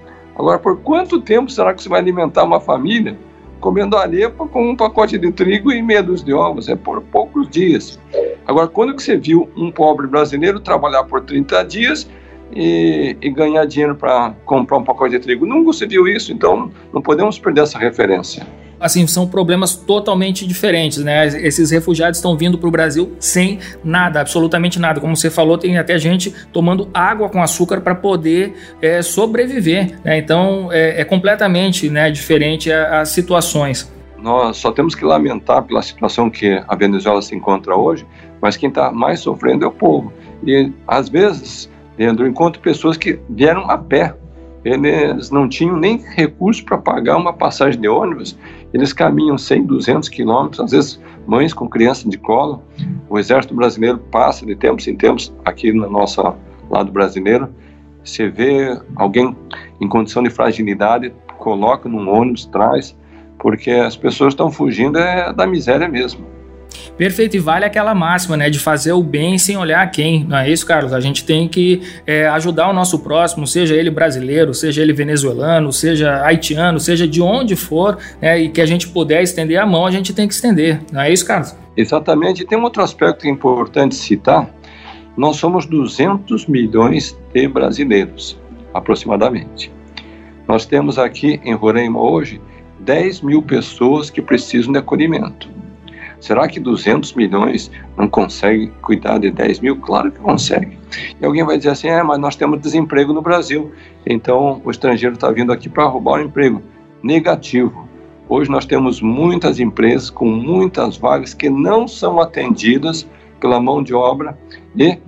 Agora, 0.41 0.58
por 0.58 0.77
quanto 0.77 1.21
tempo 1.21 1.51
será 1.51 1.71
que 1.71 1.84
você 1.84 1.88
vai 1.88 1.99
alimentar 1.99 2.43
uma 2.43 2.60
família 2.60 3.15
comendo 3.60 3.95
arepa 3.95 4.47
com 4.47 4.71
um 4.71 4.75
pacote 4.75 5.15
de 5.15 5.32
trigo 5.32 5.71
e 5.71 5.84
meia 5.84 6.01
dúzia 6.01 6.25
de 6.25 6.34
ovos? 6.34 6.67
É 6.67 6.75
por 6.75 6.99
poucos 6.99 7.47
dias. 7.47 7.99
Agora, 8.47 8.67
quando 8.67 8.95
que 8.95 9.04
você 9.04 9.15
viu 9.15 9.47
um 9.56 9.71
pobre 9.71 10.08
brasileiro 10.08 10.60
trabalhar 10.60 11.04
por 11.04 11.21
30 11.21 11.63
dias 11.65 12.10
e, 12.53 13.15
e 13.21 13.29
ganhar 13.29 13.65
dinheiro 13.65 13.95
para 13.95 14.33
comprar 14.45 14.77
um 14.77 14.83
pacote 14.83 15.11
de 15.11 15.19
trigo? 15.19 15.45
Nunca 15.45 15.73
se 15.73 15.85
viu 15.85 16.07
isso, 16.07 16.31
então 16.31 16.71
não 16.93 17.01
podemos 17.01 17.39
perder 17.39 17.61
essa 17.61 17.79
referência 17.79 18.45
assim, 18.81 19.05
são 19.05 19.27
problemas 19.27 19.75
totalmente 19.75 20.45
diferentes, 20.45 20.97
né? 20.97 21.27
Esses 21.27 21.69
refugiados 21.69 22.17
estão 22.17 22.35
vindo 22.35 22.57
para 22.57 22.67
o 22.67 22.71
Brasil 22.71 23.15
sem 23.19 23.59
nada, 23.83 24.19
absolutamente 24.19 24.79
nada. 24.79 24.99
Como 24.99 25.15
você 25.15 25.29
falou, 25.29 25.57
tem 25.57 25.77
até 25.77 25.97
gente 25.99 26.33
tomando 26.51 26.89
água 26.91 27.29
com 27.29 27.41
açúcar 27.41 27.79
para 27.79 27.93
poder 27.93 28.55
é, 28.81 29.03
sobreviver. 29.03 29.99
Né? 30.03 30.17
Então, 30.17 30.69
é, 30.71 31.01
é, 31.01 31.05
completamente 31.05 31.89
né, 31.89 32.09
diferente 32.09 32.71
as 32.71 33.09
situações. 33.09 33.91
Nós 34.17 34.57
só 34.57 34.71
temos 34.71 34.95
que 34.95 35.05
lamentar 35.05 35.63
pela 35.63 35.81
situação 35.81 36.29
que 36.29 36.61
a 36.67 36.75
Venezuela 36.75 37.21
se 37.21 37.35
encontra 37.35 37.75
hoje, 37.75 38.05
mas 38.41 38.57
quem 38.57 38.69
está 38.69 38.91
mais 38.91 39.19
sofrendo 39.19 39.63
é 39.63 39.67
o 39.67 39.71
povo. 39.71 40.11
E, 40.45 40.71
às 40.87 41.07
vezes, 41.07 41.70
Eu 42.03 42.27
encontro 42.27 42.61
pessoas 42.61 42.97
que 42.97 43.19
vieram 43.29 43.69
a 43.69 43.77
pé 43.77 44.15
eles 44.63 45.31
não 45.31 45.49
tinham 45.49 45.75
nem 45.75 45.97
recurso 45.97 46.63
para 46.63 46.77
pagar 46.77 47.17
uma 47.17 47.33
passagem 47.33 47.81
de 47.81 47.87
ônibus, 47.87 48.37
eles 48.71 48.93
caminham 48.93 49.37
100, 49.37 49.65
200 49.65 50.09
quilômetros, 50.09 50.59
às 50.59 50.71
vezes 50.71 51.01
mães 51.25 51.53
com 51.53 51.67
criança 51.67 52.07
de 52.07 52.17
colo. 52.17 52.61
O 53.09 53.17
Exército 53.17 53.55
Brasileiro 53.55 53.97
passa 53.97 54.45
de 54.45 54.55
tempos 54.55 54.87
em 54.87 54.95
tempos 54.95 55.33
aqui 55.43 55.73
no 55.73 55.89
nosso 55.89 56.21
lado 56.69 56.91
brasileiro. 56.91 57.49
Você 58.03 58.29
vê 58.29 58.79
alguém 58.95 59.35
em 59.79 59.87
condição 59.87 60.23
de 60.23 60.29
fragilidade, 60.29 61.11
coloca 61.37 61.89
num 61.89 62.07
ônibus, 62.09 62.45
traz, 62.45 62.95
porque 63.39 63.71
as 63.71 63.97
pessoas 63.97 64.33
estão 64.33 64.51
fugindo 64.51 64.99
é 64.99 65.33
da 65.33 65.47
miséria 65.47 65.87
mesmo. 65.87 66.25
Perfeito, 66.97 67.36
e 67.36 67.39
vale 67.39 67.65
aquela 67.65 67.95
máxima, 67.95 68.38
né, 68.38 68.49
de 68.49 68.60
fazer 68.60 68.91
o 68.91 69.01
bem 69.01 69.38
sem 69.38 69.57
olhar 69.57 69.89
quem, 69.91 70.23
não 70.23 70.38
é 70.38 70.49
isso, 70.49 70.65
Carlos? 70.65 70.93
A 70.93 70.99
gente 70.99 71.23
tem 71.25 71.47
que 71.47 71.81
é, 72.05 72.27
ajudar 72.27 72.69
o 72.69 72.73
nosso 72.73 72.99
próximo, 72.99 73.47
seja 73.47 73.75
ele 73.75 73.89
brasileiro, 73.89 74.53
seja 74.53 74.81
ele 74.81 74.93
venezuelano, 74.93 75.71
seja 75.71 76.23
haitiano, 76.23 76.79
seja 76.79 77.07
de 77.07 77.21
onde 77.21 77.55
for, 77.55 77.97
né, 78.21 78.39
e 78.39 78.49
que 78.49 78.62
a 78.62 78.65
gente 78.65 78.88
puder 78.88 79.23
estender 79.23 79.60
a 79.60 79.65
mão, 79.65 79.86
a 79.86 79.91
gente 79.91 80.13
tem 80.13 80.27
que 80.27 80.34
estender, 80.34 80.79
não 80.91 81.01
é 81.01 81.12
isso, 81.12 81.25
Carlos? 81.25 81.55
Exatamente, 81.75 82.45
tem 82.45 82.57
um 82.57 82.63
outro 82.63 82.84
aspecto 82.84 83.27
importante 83.27 83.95
citar, 83.95 84.49
nós 85.17 85.38
somos 85.38 85.65
200 85.65 86.45
milhões 86.47 87.17
de 87.34 87.47
brasileiros, 87.47 88.39
aproximadamente. 88.73 89.71
Nós 90.47 90.65
temos 90.65 90.97
aqui 90.97 91.39
em 91.43 91.53
Roraima 91.53 91.99
hoje 91.99 92.41
10 92.79 93.21
mil 93.21 93.41
pessoas 93.41 94.10
que 94.10 94.21
precisam 94.21 94.71
de 94.71 94.79
acolhimento. 94.79 95.49
Será 96.21 96.47
que 96.47 96.60
200 96.60 97.13
milhões 97.15 97.71
não 97.97 98.07
consegue 98.07 98.67
cuidar 98.84 99.17
de 99.17 99.31
10 99.31 99.60
mil? 99.60 99.75
Claro 99.77 100.12
que 100.12 100.19
consegue. 100.19 100.77
E 101.19 101.25
alguém 101.25 101.43
vai 101.43 101.57
dizer 101.57 101.71
assim: 101.71 101.88
é, 101.88 102.01
mas 102.03 102.19
nós 102.19 102.36
temos 102.36 102.62
desemprego 102.62 103.12
no 103.12 103.23
Brasil, 103.23 103.71
então 104.05 104.62
o 104.63 104.69
estrangeiro 104.69 105.15
está 105.15 105.31
vindo 105.31 105.51
aqui 105.51 105.67
para 105.67 105.84
roubar 105.86 106.19
o 106.19 106.23
emprego. 106.23 106.62
Negativo. 107.01 107.89
Hoje 108.29 108.51
nós 108.51 108.65
temos 108.65 109.01
muitas 109.01 109.60
empresas 109.60 110.12
com 110.12 110.29
muitas 110.29 110.95
vagas 110.95 111.34
que 111.34 111.49
não 111.49 111.88
são 111.88 112.21
atendidas 112.21 113.05
pela 113.39 113.60
mão 113.60 113.81
de 113.81 113.93
obra 113.93 114.38
e 114.77 114.99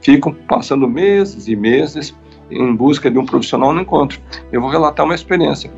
ficam 0.00 0.34
passando 0.48 0.88
meses 0.88 1.46
e 1.46 1.54
meses 1.54 2.14
em 2.50 2.74
busca 2.74 3.08
de 3.08 3.18
um 3.18 3.24
profissional 3.24 3.72
no 3.72 3.80
encontro. 3.80 4.20
Eu 4.50 4.60
vou 4.60 4.68
relatar 4.68 5.06
uma 5.06 5.14
experiência. 5.14 5.72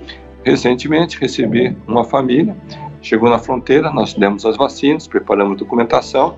Recentemente 0.45 1.21
recebi 1.21 1.77
uma 1.87 2.05
família 2.05 2.57
Chegou 3.01 3.31
na 3.31 3.39
fronteira, 3.39 3.91
nós 3.93 4.15
demos 4.15 4.45
as 4.45 4.57
vacinas, 4.57 5.07
preparamos 5.07 5.57
documentação 5.57 6.37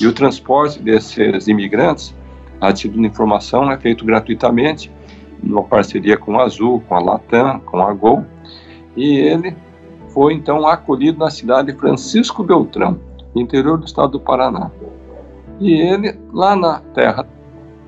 e 0.00 0.06
o 0.06 0.12
transporte 0.12 0.80
desses 0.80 1.48
imigrantes, 1.48 2.14
a 2.60 2.72
título 2.72 3.02
de 3.02 3.08
informação, 3.08 3.70
é 3.70 3.76
feito 3.76 4.04
gratuitamente, 4.04 4.90
numa 5.42 5.62
parceria 5.62 6.16
com 6.16 6.38
a 6.38 6.44
Azul, 6.44 6.82
com 6.88 6.94
a 6.94 7.00
Latam, 7.00 7.60
com 7.60 7.78
a 7.80 7.92
Gol. 7.92 8.24
E 8.96 9.18
ele 9.18 9.54
foi 10.08 10.34
então 10.34 10.66
acolhido 10.66 11.18
na 11.18 11.30
cidade 11.30 11.72
de 11.72 11.78
Francisco 11.78 12.42
Beltrão, 12.42 12.98
interior 13.34 13.78
do 13.78 13.84
estado 13.84 14.12
do 14.12 14.20
Paraná. 14.20 14.70
E 15.60 15.72
ele, 15.72 16.18
lá 16.32 16.56
na 16.56 16.80
terra 16.94 17.26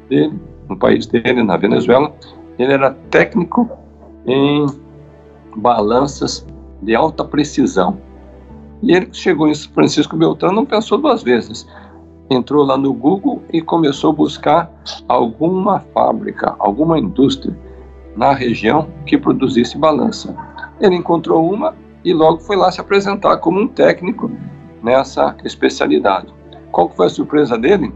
dele, 0.08 0.38
no 0.68 0.76
país 0.76 1.06
dele, 1.06 1.42
na 1.42 1.56
Venezuela, 1.56 2.12
ele 2.58 2.72
era 2.72 2.90
técnico 3.10 3.70
em 4.26 4.66
balanças 5.56 6.46
de 6.82 6.94
alta 6.94 7.24
precisão. 7.24 7.98
E 8.82 8.92
ele 8.92 9.08
chegou 9.12 9.48
em 9.48 9.54
Francisco 9.54 10.16
Beltrão, 10.16 10.52
não 10.52 10.64
pensou 10.64 10.98
duas 10.98 11.22
vezes. 11.22 11.66
Entrou 12.30 12.64
lá 12.64 12.76
no 12.76 12.92
Google 12.92 13.42
e 13.52 13.60
começou 13.60 14.10
a 14.10 14.14
buscar 14.14 14.70
alguma 15.08 15.80
fábrica, 15.94 16.54
alguma 16.58 16.98
indústria 16.98 17.56
na 18.14 18.32
região 18.32 18.88
que 19.06 19.16
produzisse 19.16 19.78
balança. 19.78 20.36
Ele 20.80 20.96
encontrou 20.96 21.50
uma 21.50 21.74
e 22.04 22.12
logo 22.12 22.40
foi 22.40 22.56
lá 22.56 22.70
se 22.70 22.80
apresentar 22.80 23.38
como 23.38 23.60
um 23.60 23.68
técnico 23.68 24.30
nessa 24.82 25.36
especialidade. 25.44 26.32
Qual 26.70 26.90
foi 26.90 27.06
a 27.06 27.10
surpresa 27.10 27.56
dele? 27.56 27.92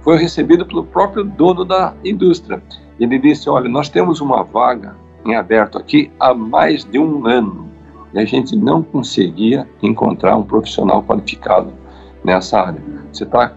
Foi 0.00 0.16
recebido 0.16 0.64
pelo 0.66 0.84
próprio 0.84 1.24
dono 1.24 1.64
da 1.64 1.94
indústria. 2.04 2.62
Ele 3.00 3.18
disse: 3.18 3.48
Olha, 3.48 3.68
nós 3.68 3.88
temos 3.88 4.20
uma 4.20 4.42
vaga 4.42 4.96
em 5.24 5.34
aberto 5.34 5.78
aqui 5.78 6.12
há 6.20 6.32
mais 6.34 6.84
de 6.84 6.98
um 6.98 7.26
ano 7.26 7.73
e 8.14 8.18
a 8.18 8.24
gente 8.24 8.56
não 8.56 8.82
conseguia 8.82 9.68
encontrar 9.82 10.36
um 10.36 10.42
profissional 10.42 11.02
qualificado 11.02 11.72
nessa 12.24 12.60
área. 12.60 12.80
Você 13.12 13.24
está 13.24 13.52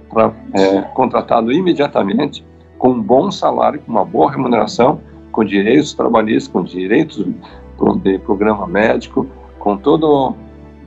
é, 0.54 0.82
contratado 0.93 1.52
imediatamente 1.52 2.43
com 2.78 2.89
um 2.89 3.02
bom 3.02 3.32
salário, 3.32 3.80
com 3.82 3.91
uma 3.91 4.04
boa 4.04 4.32
remuneração, 4.32 5.00
com 5.32 5.43
direitos 5.43 5.93
trabalhistas, 5.93 6.52
com 6.52 6.63
direitos 6.63 7.24
de 8.02 8.20
programa 8.20 8.65
médico, 8.65 9.28
com 9.60 9.78
todo, 9.78 10.36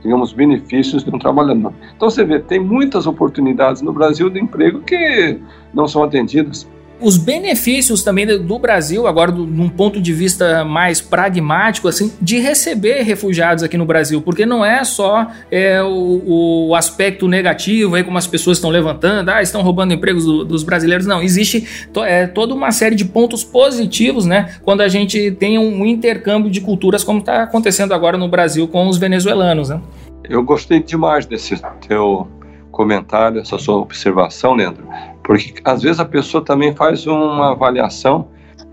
digamos, 0.01 0.33
benefícios 0.33 1.03
de 1.03 1.09
um 1.09 1.17
trabalhador. 1.17 1.73
Então 1.95 2.09
você 2.09 2.23
vê, 2.25 2.39
tem 2.39 2.59
muitas 2.59 3.07
oportunidades 3.07 3.81
no 3.81 3.93
Brasil 3.93 4.29
de 4.29 4.39
emprego 4.39 4.81
que 4.81 5.39
não 5.73 5.87
são 5.87 6.03
atendidas 6.03 6.69
os 7.01 7.17
benefícios 7.17 8.03
também 8.03 8.25
do 8.25 8.59
Brasil, 8.59 9.07
agora 9.07 9.31
um 9.31 9.69
ponto 9.69 9.99
de 9.99 10.13
vista 10.13 10.63
mais 10.63 11.01
pragmático, 11.01 11.87
assim, 11.87 12.11
de 12.21 12.39
receber 12.39 13.01
refugiados 13.01 13.63
aqui 13.63 13.77
no 13.77 13.85
Brasil, 13.85 14.21
porque 14.21 14.45
não 14.45 14.63
é 14.63 14.83
só 14.83 15.27
é, 15.49 15.81
o, 15.81 16.69
o, 16.69 16.75
aspecto 16.75 17.27
negativo, 17.27 17.95
aí 17.95 18.03
como 18.03 18.17
as 18.17 18.27
pessoas 18.27 18.57
estão 18.57 18.69
levantando, 18.69 19.29
ah, 19.29 19.41
estão 19.41 19.61
roubando 19.61 19.93
empregos 19.93 20.25
do, 20.25 20.45
dos 20.45 20.63
brasileiros, 20.63 21.05
não, 21.05 21.21
existe 21.21 21.87
to, 21.91 22.03
é, 22.03 22.27
toda 22.27 22.53
uma 22.53 22.71
série 22.71 22.95
de 22.95 23.05
pontos 23.05 23.43
positivos, 23.43 24.25
né, 24.25 24.55
quando 24.63 24.81
a 24.81 24.87
gente 24.87 25.31
tem 25.31 25.57
um 25.57 25.85
intercâmbio 25.85 26.51
de 26.51 26.61
culturas 26.61 27.03
como 27.03 27.19
está 27.19 27.43
acontecendo 27.43 27.93
agora 27.93 28.17
no 28.17 28.27
Brasil 28.27 28.67
com 28.67 28.87
os 28.87 28.97
venezuelanos, 28.97 29.69
né? 29.69 29.81
Eu 30.23 30.43
gostei 30.43 30.81
demais 30.81 31.25
desse 31.25 31.59
teu 31.87 32.27
comentário, 32.71 33.41
essa 33.41 33.57
sua 33.57 33.75
observação, 33.75 34.53
Leandro, 34.53 34.87
porque 35.23 35.53
às 35.63 35.81
vezes 35.81 35.99
a 35.99 36.05
pessoa 36.05 36.43
também 36.43 36.75
faz 36.75 37.05
uma 37.07 37.51
avaliação 37.51 38.27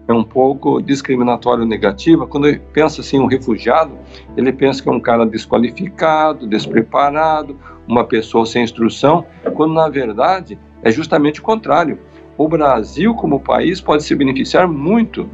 é 0.09 0.13
um 0.13 0.25
pouco 0.25 0.81
discriminatória 0.81 1.67
negativa. 1.67 2.27
Quando 2.27 2.49
ele 2.49 2.59
pensa 2.73 3.03
assim, 3.03 3.19
um 3.19 3.27
refugiado, 3.27 3.93
ele 4.39 4.51
pensa 4.51 4.83
que 4.83 4.89
é 4.89 4.93
um 4.93 4.99
cara 4.99 5.27
desqualificado, 5.27 6.47
despreparado, 6.47 7.59
uma 7.87 8.05
pessoa 8.05 8.47
sem 8.47 8.65
instrução, 8.65 9.27
quando 9.55 9.75
na 9.75 9.89
verdade 9.89 10.59
é 10.83 10.91
justamente 10.91 11.41
o 11.41 11.43
contrário. 11.43 11.99
O 12.39 12.49
Brasil, 12.49 13.15
como 13.15 13.39
país, 13.39 13.81
pode 13.83 14.03
se 14.03 14.15
beneficiar 14.15 14.67
muito 14.67 15.29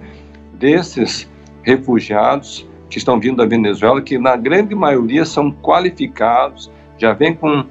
desses 0.54 1.30
refugiados 1.62 2.68
que 2.90 2.98
estão 2.98 3.20
vindo 3.20 3.36
da 3.36 3.46
Venezuela, 3.46 4.02
que 4.02 4.18
na 4.18 4.36
grande 4.36 4.74
maioria 4.74 5.24
são 5.24 5.52
qualificados, 5.52 6.70
já 6.98 7.12
vêm 7.12 7.34
com 7.34 7.64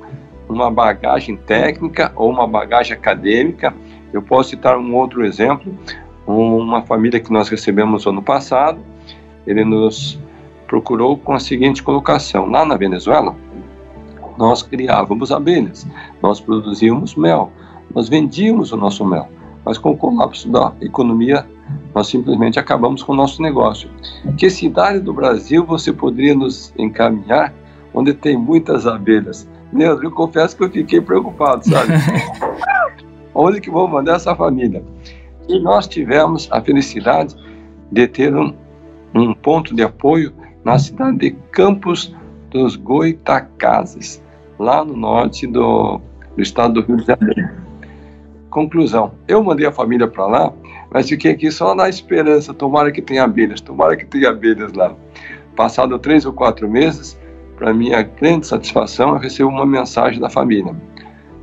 uma 0.54 0.72
bagagem 0.72 1.36
técnica 1.36 2.12
ou 2.16 2.30
uma 2.30 2.48
bagagem 2.48 2.96
acadêmica. 2.96 3.74
Eu 4.12 4.22
posso 4.22 4.52
citar 4.52 4.78
um 4.78 4.96
outro 4.96 5.26
exemplo, 5.26 5.74
uma 6.26 6.82
família 6.84 7.20
que 7.20 7.32
nós 7.32 7.50
recebemos 7.50 8.06
ano 8.06 8.22
passado, 8.22 8.80
ele 9.46 9.66
nos 9.66 10.20
procurou 10.68 11.18
com 11.18 11.34
a 11.34 11.40
seguinte 11.40 11.84
colocação: 11.84 12.46
lá 12.46 12.66
na 12.66 12.78
Venezuela, 12.78 13.36
nós 14.38 14.64
criávamos 14.64 15.32
abelhas, 15.32 15.86
nós 16.22 16.40
produzíamos 16.40 17.16
mel, 17.16 17.52
nós 17.94 18.10
vendíamos 18.10 18.72
o 18.72 18.78
nosso 18.78 19.06
mel, 19.06 19.30
mas 19.66 19.78
com 19.78 19.92
o 19.92 19.98
colapso 19.98 20.50
da 20.50 20.74
economia, 20.82 21.46
nós 21.94 22.08
simplesmente 22.08 22.60
acabamos 22.60 23.04
com 23.04 23.14
o 23.14 23.16
nosso 23.16 23.42
negócio. 23.42 23.90
Que 24.38 24.50
cidade 24.50 25.00
do 25.00 25.14
Brasil 25.14 25.66
você 25.66 25.94
poderia 25.94 26.36
nos 26.36 26.74
encaminhar 26.78 27.54
onde 27.94 28.14
tem 28.14 28.38
muitas 28.38 28.88
abelhas? 28.88 29.48
Leandro, 29.74 30.06
eu 30.06 30.12
confesso 30.12 30.56
que 30.56 30.64
eu 30.64 30.70
fiquei 30.70 31.02
preocupado, 31.02 31.68
sabe? 31.68 31.94
Onde 33.34 33.60
que 33.60 33.70
vou 33.70 33.88
mandar 33.88 34.16
essa 34.16 34.36
família? 34.36 34.84
E 35.48 35.60
nós 35.60 35.88
tivemos 35.88 36.48
a 36.52 36.62
felicidade 36.62 37.36
de 37.92 38.08
ter 38.08 38.36
um, 38.36 38.54
um 39.14 39.34
ponto 39.34 39.76
de 39.76 39.84
apoio 39.84 40.32
na 40.64 40.78
cidade 40.78 41.18
de 41.18 41.32
Campos 41.52 42.16
dos 42.50 42.76
Goitacazes, 42.76 44.24
lá 44.60 44.86
no 44.86 44.96
norte 44.96 45.48
do, 45.48 46.00
do 46.36 46.42
estado 46.42 46.76
do 46.76 46.82
Rio 46.82 46.98
de 46.98 47.06
Janeiro. 47.08 47.50
Conclusão, 48.50 49.14
eu 49.28 49.44
mandei 49.44 49.66
a 49.66 49.72
família 49.72 50.08
para 50.08 50.28
lá, 50.28 50.54
mas 50.92 51.10
fiquei 51.10 51.32
aqui 51.32 51.50
só 51.52 51.74
na 51.74 51.90
esperança, 51.90 52.54
tomara 52.54 52.92
que 52.92 53.02
tenha 53.02 53.24
abelhas, 53.24 53.60
tomara 53.60 53.98
que 53.98 54.06
tenha 54.06 54.30
abelhas 54.30 54.72
lá. 54.74 54.94
Passado 55.56 55.98
três 55.98 56.24
ou 56.24 56.32
quatro 56.32 56.70
meses, 56.70 57.20
para 57.58 57.74
minha 57.74 58.02
grande 58.02 58.48
satisfação, 58.48 59.10
eu 59.10 59.20
recebo 59.20 59.50
uma 59.50 59.66
mensagem 59.66 60.20
da 60.20 60.30
família. 60.30 60.76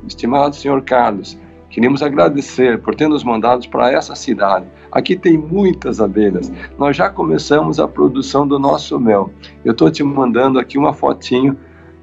Estimado 0.07 0.55
senhor 0.55 0.81
Carlos, 0.81 1.39
queremos 1.69 2.01
agradecer 2.01 2.79
por 2.79 2.95
ter 2.95 3.07
nos 3.07 3.23
mandado 3.23 3.67
para 3.69 3.91
essa 3.91 4.15
cidade. 4.15 4.65
Aqui 4.91 5.15
tem 5.15 5.37
muitas 5.37 6.01
abelhas. 6.01 6.51
Nós 6.77 6.97
já 6.97 7.09
começamos 7.09 7.79
a 7.79 7.87
produção 7.87 8.47
do 8.47 8.59
nosso 8.59 8.99
mel. 8.99 9.31
Eu 9.63 9.71
estou 9.71 9.89
te 9.89 10.03
mandando 10.03 10.59
aqui 10.59 10.77
uma 10.77 10.93
fotinho 10.93 11.57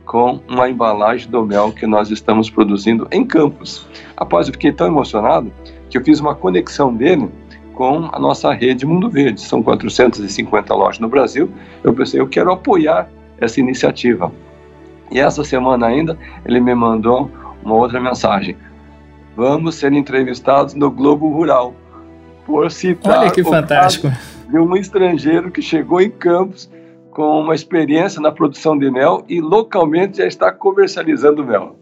com 0.07 0.40
uma 0.49 0.71
embalagem 0.71 1.31
do 1.31 1.44
mel 1.44 1.71
que 1.71 1.87
nós 1.87 2.11
estamos 2.11 2.49
produzindo 2.49 3.07
em 3.11 3.27
Campos. 3.27 3.87
Após 4.16 4.47
eu 4.47 4.55
fiquei 4.55 4.73
tão 4.73 4.87
emocionado 4.87 5.53
que 5.90 5.99
eu 5.99 6.05
fiz 6.05 6.18
uma 6.18 6.35
conexão 6.35 6.94
dele 6.94 7.29
com 7.75 8.09
a 8.11 8.18
nossa 8.18 8.53
rede 8.53 8.87
Mundo 8.87 9.11
Verde. 9.11 9.40
São 9.40 9.62
450 9.62 10.75
lojas 10.75 10.99
no 10.99 11.09
Brasil. 11.09 11.51
Eu 11.85 11.92
pensei, 11.92 12.18
eu 12.18 12.27
quero 12.27 12.51
apoiar 12.51 13.09
essa 13.40 13.61
iniciativa. 13.61 14.33
E 15.11 15.18
essa 15.18 15.42
semana 15.44 15.87
ainda 15.87 16.18
ele 16.44 16.61
me 16.61 16.74
mandou 16.74 17.31
uma 17.62 17.74
outra 17.74 18.01
mensagem. 18.01 18.57
Vamos 19.37 19.77
ser 19.77 19.92
entrevistados 19.92 20.74
no 20.74 20.90
Globo 20.90 21.29
Rural. 21.31 21.74
Por 22.44 22.70
citar 22.70 23.20
Olha 23.20 23.31
que 23.31 23.44
fantástico. 23.44 24.11
De 24.48 24.59
um 24.59 24.74
estrangeiro 24.74 25.51
que 25.51 25.61
chegou 25.61 26.01
em 26.01 26.11
Campos 26.11 26.70
com 27.11 27.40
uma 27.40 27.55
experiência 27.55 28.20
na 28.20 28.33
produção 28.33 28.79
de 28.79 28.90
mel 28.90 29.24
e 29.29 29.40
localmente 29.40 30.18
já 30.18 30.27
está 30.27 30.53
comercializando 30.53 31.44
mel. 31.44 31.77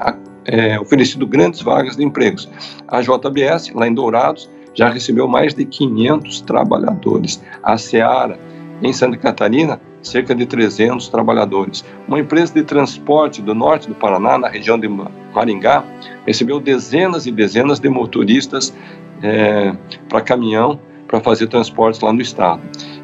é, 0.45 0.79
oferecido 0.79 1.27
grandes 1.27 1.61
vagas 1.61 1.97
de 1.97 2.05
empregos. 2.05 2.49
A 2.87 3.01
JBS, 3.01 3.73
lá 3.75 3.89
em 3.89 3.95
Dourados, 3.95 4.49
já 4.75 4.89
recebeu 4.89 5.27
mais 5.27 5.55
de 5.55 5.65
500 5.65 6.43
trabalhadores. 6.43 7.43
A 7.63 7.77
Seara, 7.77 8.39
em 8.83 8.93
Santa 8.93 9.17
Catarina, 9.17 9.81
cerca 10.07 10.35
de 10.35 10.47
300 10.47 11.09
trabalhadores. 11.09 11.85
Uma 12.07 12.21
empresa 12.21 12.55
de 12.55 12.63
transporte 12.63 13.43
do 13.43 13.55
norte 13.55 13.89
do 13.89 13.95
Paraná, 13.95 14.39
na 14.39 14.49
região 14.49 14.79
de 14.79 14.89
Maringá, 14.89 15.85
recebeu 16.27 16.61
dezenas 16.61 17.27
e 17.27 17.33
dezenas 17.33 17.79
de 17.79 17.89
motoristas 17.89 18.75
é, 19.23 19.75
para 20.09 20.21
caminhão 20.21 20.79
para 21.07 21.21
fazer 21.21 21.47
transportes 21.47 22.01
lá 22.01 22.13
no 22.13 22.21
estado. 22.21 22.61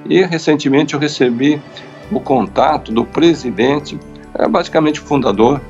E 0.09 0.23
recentemente 0.23 0.95
eu 0.95 1.01
recebi 1.01 1.61
o 2.11 2.21
contato 2.21 2.93
do 2.93 3.05
presidente, 3.05 3.99
é, 4.35 4.49
basicamente 4.49 5.01
o 5.01 5.05
fundador, 5.05 5.61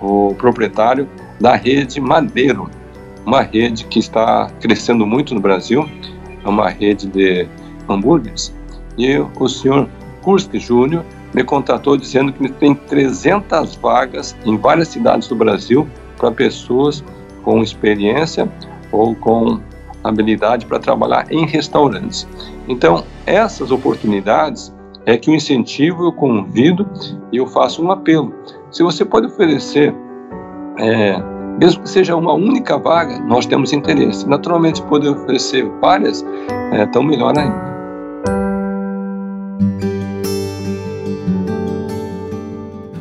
o 0.00 0.34
proprietário 0.34 1.08
da 1.40 1.54
rede 1.56 2.00
Madeiro, 2.00 2.70
uma 3.24 3.42
rede 3.42 3.84
que 3.84 3.98
está 3.98 4.50
crescendo 4.60 5.06
muito 5.06 5.34
no 5.34 5.40
Brasil, 5.40 5.88
é 6.44 6.48
uma 6.48 6.68
rede 6.68 7.06
de 7.06 7.46
hambúrgueres. 7.88 8.54
E 8.96 9.18
o 9.18 9.48
senhor 9.48 9.88
Kursk 10.28 10.54
Júnior 10.58 11.06
me 11.34 11.42
contatou 11.42 11.96
dizendo 11.96 12.30
que 12.30 12.52
tem 12.52 12.74
300 12.74 13.76
vagas 13.76 14.36
em 14.44 14.58
várias 14.58 14.88
cidades 14.88 15.26
do 15.26 15.34
Brasil 15.34 15.88
para 16.18 16.30
pessoas 16.30 17.02
com 17.42 17.62
experiência 17.62 18.46
ou 18.92 19.14
com 19.14 19.58
habilidade 20.04 20.66
para 20.66 20.78
trabalhar 20.78 21.32
em 21.32 21.46
restaurantes. 21.46 22.28
Então, 22.68 23.04
essas 23.24 23.70
oportunidades 23.70 24.70
é 25.06 25.16
que 25.16 25.30
o 25.30 25.34
incentivo, 25.34 26.04
eu 26.04 26.12
convido 26.12 26.86
e 27.32 27.38
eu 27.38 27.46
faço 27.46 27.82
um 27.82 27.90
apelo. 27.90 28.34
Se 28.70 28.82
você 28.82 29.06
pode 29.06 29.28
oferecer, 29.28 29.94
é, 30.78 31.16
mesmo 31.58 31.84
que 31.84 31.88
seja 31.88 32.14
uma 32.14 32.34
única 32.34 32.76
vaga, 32.76 33.18
nós 33.20 33.46
temos 33.46 33.72
interesse. 33.72 34.28
Naturalmente, 34.28 34.82
poder 34.82 35.08
oferecer 35.08 35.64
várias, 35.80 36.22
é 36.70 36.84
tão 36.84 37.02
melhor 37.02 37.32
ainda. 37.38 37.67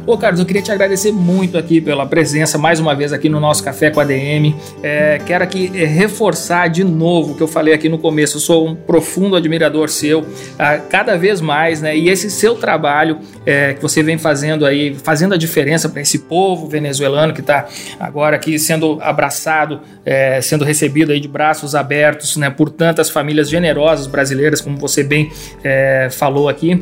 Ô 0.08 0.18
Carlos, 0.18 0.40
eu 0.40 0.46
queria 0.46 0.62
te 0.62 0.72
agradecer 0.72 1.12
muito 1.12 1.58
aqui 1.58 1.82
pela 1.82 2.06
presença 2.06 2.58
mais 2.58 2.80
uma 2.80 2.96
vez 2.96 3.12
aqui 3.12 3.28
no 3.28 3.42
nosso 3.42 3.62
Café 3.62 3.92
com 3.92 4.00
a 4.00 4.06
DM. 4.06 4.56
É, 4.82 5.20
quero 5.26 5.44
aqui 5.44 5.70
é, 5.76 5.84
reforçar 5.84 6.70
de 6.70 6.82
novo 6.82 7.34
o 7.34 7.36
que 7.36 7.44
eu 7.44 7.48
falei 7.48 7.74
aqui 7.74 7.90
no 7.90 7.98
começo. 7.98 8.38
Eu 8.38 8.40
sou 8.40 8.70
um 8.70 8.74
profundo 8.74 9.36
admirador 9.36 9.90
seu, 9.90 10.26
ah, 10.58 10.78
cada 10.78 11.18
vez 11.18 11.42
mais, 11.42 11.82
né? 11.82 11.94
E 11.98 12.08
esse 12.08 12.32
seu 12.32 12.56
trabalho 12.56 13.20
é, 13.46 13.74
que 13.74 13.82
você 13.82 14.02
vem 14.02 14.18
fazendo 14.18 14.66
aí, 14.66 14.96
fazendo 14.96 15.34
a 15.34 15.38
diferença 15.38 15.90
para 15.90 16.02
esse 16.02 16.20
povo 16.20 16.70
venezuelano 16.70 17.34
que 17.34 17.42
está 17.42 17.68
agora 18.00 18.38
aqui 18.38 18.58
sendo 18.58 19.00
abraçado, 19.02 19.82
é, 20.06 20.40
sendo 20.40 20.64
recebido 20.64 21.12
aí 21.12 21.20
de 21.20 21.28
braços 21.28 21.76
abertos, 21.76 22.38
né? 22.38 22.50
Por 22.50 22.70
tantas 22.70 23.10
famílias 23.10 23.50
generosas 23.50 24.08
brasileiras, 24.08 24.62
como 24.62 24.78
você 24.78 25.04
bem 25.04 25.30
é, 25.66 26.08
falou 26.10 26.48
aqui 26.48 26.82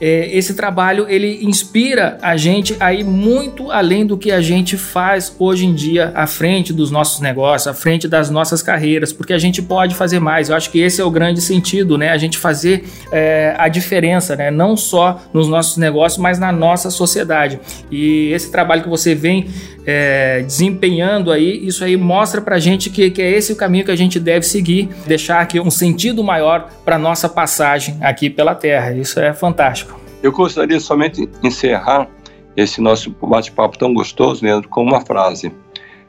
é, 0.00 0.36
esse 0.36 0.54
trabalho 0.54 1.06
ele 1.08 1.44
inspira 1.44 2.16
a 2.22 2.36
gente 2.36 2.74
a 2.80 2.92
ir 2.92 3.04
muito 3.04 3.70
além 3.70 4.06
do 4.06 4.16
que 4.16 4.32
a 4.32 4.40
gente 4.40 4.76
faz 4.76 5.34
hoje 5.38 5.66
em 5.66 5.74
dia 5.74 6.10
à 6.14 6.26
frente 6.26 6.72
dos 6.72 6.90
nossos 6.90 7.20
negócios, 7.20 7.68
à 7.68 7.74
frente 7.74 8.08
das 8.08 8.30
nossas 8.30 8.62
carreiras, 8.62 9.12
porque 9.12 9.32
a 9.32 9.38
gente 9.38 9.60
pode 9.60 9.94
fazer 9.94 10.18
mais. 10.18 10.48
Eu 10.48 10.56
acho 10.56 10.70
que 10.70 10.80
esse 10.80 11.00
é 11.00 11.04
o 11.04 11.10
grande 11.10 11.42
sentido, 11.42 11.98
né? 11.98 12.08
A 12.08 12.18
gente 12.18 12.38
fazer 12.38 12.84
é, 13.12 13.54
a 13.58 13.68
diferença, 13.68 14.34
né? 14.34 14.50
Não 14.50 14.76
só 14.76 15.20
nos 15.34 15.48
nossos 15.48 15.76
negócios, 15.76 16.20
mas 16.20 16.38
na 16.38 16.50
nossa 16.50 16.90
sociedade. 16.90 17.60
E 17.90 18.32
esse 18.32 18.50
trabalho 18.50 18.82
que 18.82 18.88
você 18.88 19.14
vem 19.14 19.48
é, 19.86 20.42
desempenhando 20.42 21.30
aí, 21.32 21.66
isso 21.66 21.84
aí 21.84 21.96
mostra 21.96 22.40
pra 22.40 22.58
gente 22.58 22.90
que, 22.90 23.10
que 23.10 23.22
é 23.22 23.30
esse 23.30 23.52
o 23.52 23.56
caminho 23.56 23.84
que 23.84 23.90
a 23.90 23.96
gente 23.96 24.20
deve 24.20 24.44
seguir, 24.46 24.88
deixar 25.06 25.40
aqui 25.40 25.58
um 25.60 25.70
sentido 25.70 26.22
maior 26.22 26.70
para 26.84 26.98
nossa 26.98 27.28
passagem 27.28 27.96
aqui 28.00 28.28
pela 28.28 28.54
Terra. 28.54 28.92
Isso 28.92 29.18
é 29.18 29.32
fantástico. 29.32 29.98
Eu 30.22 30.32
gostaria 30.32 30.78
somente 30.78 31.28
encerrar 31.42 32.08
esse 32.56 32.80
nosso 32.80 33.10
bate-papo 33.22 33.78
tão 33.78 33.94
gostoso, 33.94 34.44
Leandro, 34.44 34.68
com 34.68 34.82
uma 34.82 35.00
frase. 35.00 35.52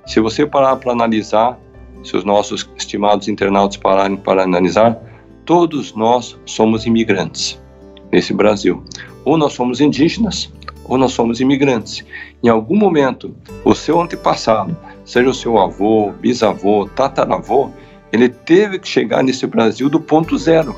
Se 0.06 0.20
você 0.20 0.46
parar 0.46 0.76
para 0.76 0.92
analisar, 0.92 1.58
se 2.04 2.18
os 2.18 2.26
nossos 2.26 2.70
estimados 2.76 3.28
internautas 3.28 3.78
pararem 3.78 4.18
para 4.18 4.44
analisar, 4.44 4.98
todos 5.46 5.94
nós 5.94 6.38
somos 6.46 6.86
imigrantes 6.86 7.62
nesse 8.12 8.34
Brasil. 8.34 8.84
Ou 9.24 9.38
nós 9.38 9.54
somos 9.54 9.80
indígenas, 9.80 10.52
ou 10.84 10.98
nós 10.98 11.14
somos 11.14 11.40
imigrantes. 11.40 12.04
Em 12.44 12.50
algum 12.50 12.76
momento, 12.76 13.36
o 13.64 13.76
seu 13.76 14.02
antepassado, 14.02 14.76
seja 15.06 15.30
o 15.30 15.34
seu 15.34 15.60
avô, 15.60 16.12
bisavô, 16.12 16.88
tataravô, 16.96 17.70
ele 18.12 18.28
teve 18.30 18.80
que 18.80 18.88
chegar 18.88 19.24
nesse 19.24 19.46
Brasil 19.46 19.90
do 19.90 20.00
ponto 20.00 20.38
zero. 20.38 20.76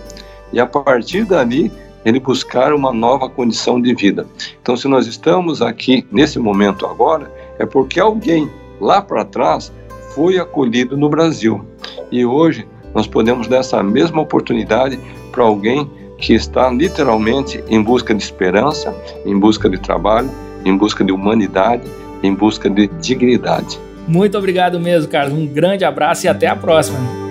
E 0.52 0.60
a 0.60 0.66
partir 0.66 1.26
dali, 1.26 1.72
ele 2.04 2.20
buscar 2.20 2.74
uma 2.74 2.92
nova 2.92 3.30
condição 3.30 3.82
de 3.82 3.96
vida. 3.96 4.28
Então, 4.62 4.76
se 4.76 4.90
nós 4.90 5.08
estamos 5.08 5.62
aqui 5.62 6.06
nesse 6.12 6.38
momento 6.38 6.86
agora, 6.86 7.32
é 7.58 7.66
porque 7.66 8.00
alguém 8.00 8.50
lá 8.80 9.02
para 9.02 9.24
trás 9.24 9.72
foi 10.14 10.38
acolhido 10.38 10.98
no 10.98 11.10
Brasil. 11.10 11.66
E 12.12 12.26
hoje 12.26 12.68
nós 12.94 13.08
podemos 13.08 13.48
dar 13.48 13.58
essa 13.58 13.82
mesma 13.82 14.22
oportunidade 14.22 15.00
para 15.32 15.44
alguém 15.44 15.90
que 16.18 16.34
está 16.34 16.70
literalmente 16.70 17.64
em 17.68 17.82
busca 17.82 18.14
de 18.14 18.22
esperança, 18.22 18.96
em 19.26 19.38
busca 19.38 19.70
de 19.70 19.78
trabalho, 19.80 20.30
em 20.66 20.76
busca 20.76 21.04
de 21.04 21.12
humanidade, 21.12 21.84
em 22.22 22.34
busca 22.34 22.70
de 22.70 22.88
dignidade. 22.88 23.80
Muito 24.08 24.38
obrigado 24.38 24.80
mesmo, 24.80 25.10
Carlos. 25.10 25.38
Um 25.38 25.48
grande 25.48 25.86
abraço 25.86 26.26
e 26.26 26.30
até 26.30 26.48
a 26.48 26.56
próxima. 26.56 27.24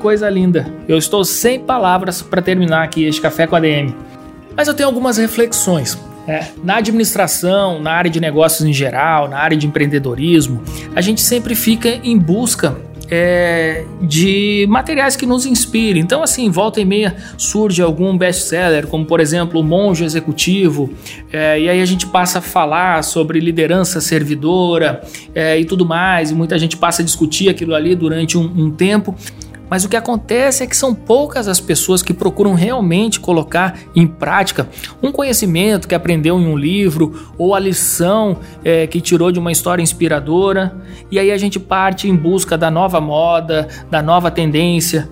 coisa 0.00 0.28
linda. 0.28 0.66
Eu 0.88 0.98
estou 0.98 1.24
sem 1.24 1.60
palavras 1.60 2.22
para 2.22 2.42
terminar 2.42 2.82
aqui 2.82 3.04
este 3.04 3.20
café 3.20 3.46
com 3.46 3.54
a 3.54 3.60
DM. 3.60 3.94
Mas 4.56 4.66
eu 4.66 4.74
tenho 4.74 4.88
algumas 4.88 5.18
reflexões. 5.18 5.96
É, 6.30 6.46
na 6.62 6.76
administração, 6.76 7.82
na 7.82 7.90
área 7.90 8.08
de 8.08 8.20
negócios 8.20 8.62
em 8.62 8.72
geral, 8.72 9.28
na 9.28 9.36
área 9.36 9.56
de 9.56 9.66
empreendedorismo, 9.66 10.62
a 10.94 11.00
gente 11.00 11.20
sempre 11.20 11.56
fica 11.56 11.88
em 11.88 12.16
busca 12.16 12.76
é, 13.10 13.84
de 14.00 14.64
materiais 14.68 15.16
que 15.16 15.26
nos 15.26 15.44
inspirem. 15.44 16.00
Então, 16.00 16.22
assim, 16.22 16.48
volta 16.48 16.80
e 16.80 16.84
meia 16.84 17.16
surge 17.36 17.82
algum 17.82 18.16
best-seller, 18.16 18.86
como 18.86 19.04
por 19.04 19.18
exemplo 19.18 19.58
o 19.58 19.64
Monge 19.64 20.04
Executivo, 20.04 20.94
é, 21.32 21.58
e 21.58 21.68
aí 21.68 21.82
a 21.82 21.84
gente 21.84 22.06
passa 22.06 22.38
a 22.38 22.42
falar 22.42 23.02
sobre 23.02 23.40
liderança 23.40 24.00
servidora 24.00 25.02
é, 25.34 25.58
e 25.58 25.64
tudo 25.64 25.84
mais, 25.84 26.30
e 26.30 26.34
muita 26.34 26.56
gente 26.60 26.76
passa 26.76 27.02
a 27.02 27.04
discutir 27.04 27.48
aquilo 27.48 27.74
ali 27.74 27.96
durante 27.96 28.38
um, 28.38 28.44
um 28.44 28.70
tempo. 28.70 29.16
Mas 29.70 29.84
o 29.84 29.88
que 29.88 29.96
acontece 29.96 30.64
é 30.64 30.66
que 30.66 30.76
são 30.76 30.92
poucas 30.92 31.46
as 31.46 31.60
pessoas 31.60 32.02
que 32.02 32.12
procuram 32.12 32.54
realmente 32.54 33.20
colocar 33.20 33.78
em 33.94 34.04
prática 34.04 34.68
um 35.00 35.12
conhecimento 35.12 35.86
que 35.86 35.94
aprendeu 35.94 36.40
em 36.40 36.46
um 36.46 36.58
livro 36.58 37.32
ou 37.38 37.54
a 37.54 37.60
lição 37.60 38.38
é, 38.64 38.88
que 38.88 39.00
tirou 39.00 39.30
de 39.30 39.38
uma 39.38 39.52
história 39.52 39.80
inspiradora. 39.80 40.74
E 41.08 41.20
aí 41.20 41.30
a 41.30 41.38
gente 41.38 41.60
parte 41.60 42.08
em 42.08 42.16
busca 42.16 42.58
da 42.58 42.68
nova 42.68 43.00
moda, 43.00 43.68
da 43.88 44.02
nova 44.02 44.28
tendência. 44.28 45.08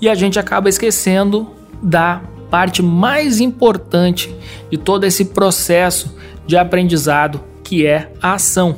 E 0.00 0.08
a 0.08 0.14
gente 0.14 0.38
acaba 0.38 0.70
esquecendo 0.70 1.50
da 1.82 2.22
parte 2.50 2.82
mais 2.82 3.38
importante 3.38 4.34
de 4.70 4.78
todo 4.78 5.04
esse 5.04 5.26
processo 5.26 6.16
de 6.46 6.56
aprendizado, 6.56 7.40
que 7.62 7.86
é 7.86 8.10
a 8.22 8.32
ação. 8.34 8.76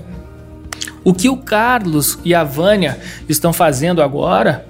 O 1.04 1.14
que 1.14 1.28
o 1.28 1.36
Carlos 1.36 2.18
e 2.24 2.34
a 2.34 2.42
Vânia 2.42 2.98
estão 3.28 3.52
fazendo 3.52 4.02
agora 4.02 4.66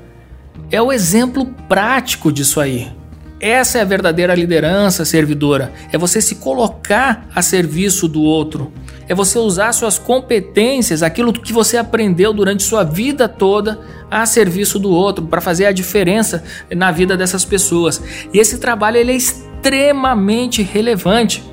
é 0.70 0.80
o 0.80 0.92
exemplo 0.92 1.46
prático 1.68 2.32
disso 2.32 2.60
aí. 2.60 2.90
Essa 3.38 3.78
é 3.78 3.82
a 3.82 3.84
verdadeira 3.84 4.34
liderança 4.34 5.04
servidora. 5.04 5.72
É 5.92 5.98
você 5.98 6.20
se 6.22 6.36
colocar 6.36 7.28
a 7.34 7.42
serviço 7.42 8.08
do 8.08 8.22
outro. 8.22 8.72
É 9.08 9.14
você 9.14 9.38
usar 9.38 9.72
suas 9.72 9.98
competências, 9.98 11.02
aquilo 11.02 11.32
que 11.32 11.52
você 11.52 11.76
aprendeu 11.76 12.32
durante 12.32 12.62
sua 12.62 12.82
vida 12.82 13.28
toda, 13.28 13.78
a 14.10 14.24
serviço 14.26 14.78
do 14.78 14.90
outro, 14.90 15.26
para 15.26 15.40
fazer 15.40 15.66
a 15.66 15.72
diferença 15.72 16.42
na 16.74 16.90
vida 16.90 17.16
dessas 17.16 17.44
pessoas. 17.44 18.02
E 18.32 18.38
esse 18.38 18.58
trabalho 18.58 18.96
ele 18.96 19.12
é 19.12 19.16
extremamente 19.16 20.62
relevante. 20.62 21.44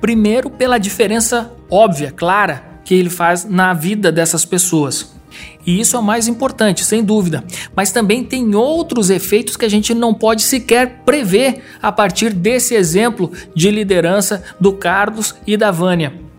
Primeiro, 0.00 0.50
pela 0.50 0.76
diferença 0.76 1.50
óbvia, 1.70 2.10
clara, 2.10 2.64
que 2.84 2.94
ele 2.94 3.10
faz 3.10 3.44
na 3.44 3.72
vida 3.72 4.10
dessas 4.10 4.44
pessoas. 4.44 5.19
E 5.66 5.80
isso 5.80 5.96
é 5.96 5.98
o 5.98 6.02
mais 6.02 6.26
importante, 6.28 6.84
sem 6.84 7.04
dúvida. 7.04 7.44
Mas 7.74 7.92
também 7.92 8.24
tem 8.24 8.54
outros 8.54 9.10
efeitos 9.10 9.56
que 9.56 9.64
a 9.64 9.70
gente 9.70 9.94
não 9.94 10.14
pode 10.14 10.42
sequer 10.42 11.02
prever 11.04 11.62
a 11.82 11.92
partir 11.92 12.32
desse 12.32 12.74
exemplo 12.74 13.30
de 13.54 13.70
liderança 13.70 14.42
do 14.60 14.72
Carlos 14.72 15.34
e 15.46 15.56
da 15.56 15.70
Vânia. 15.70 16.30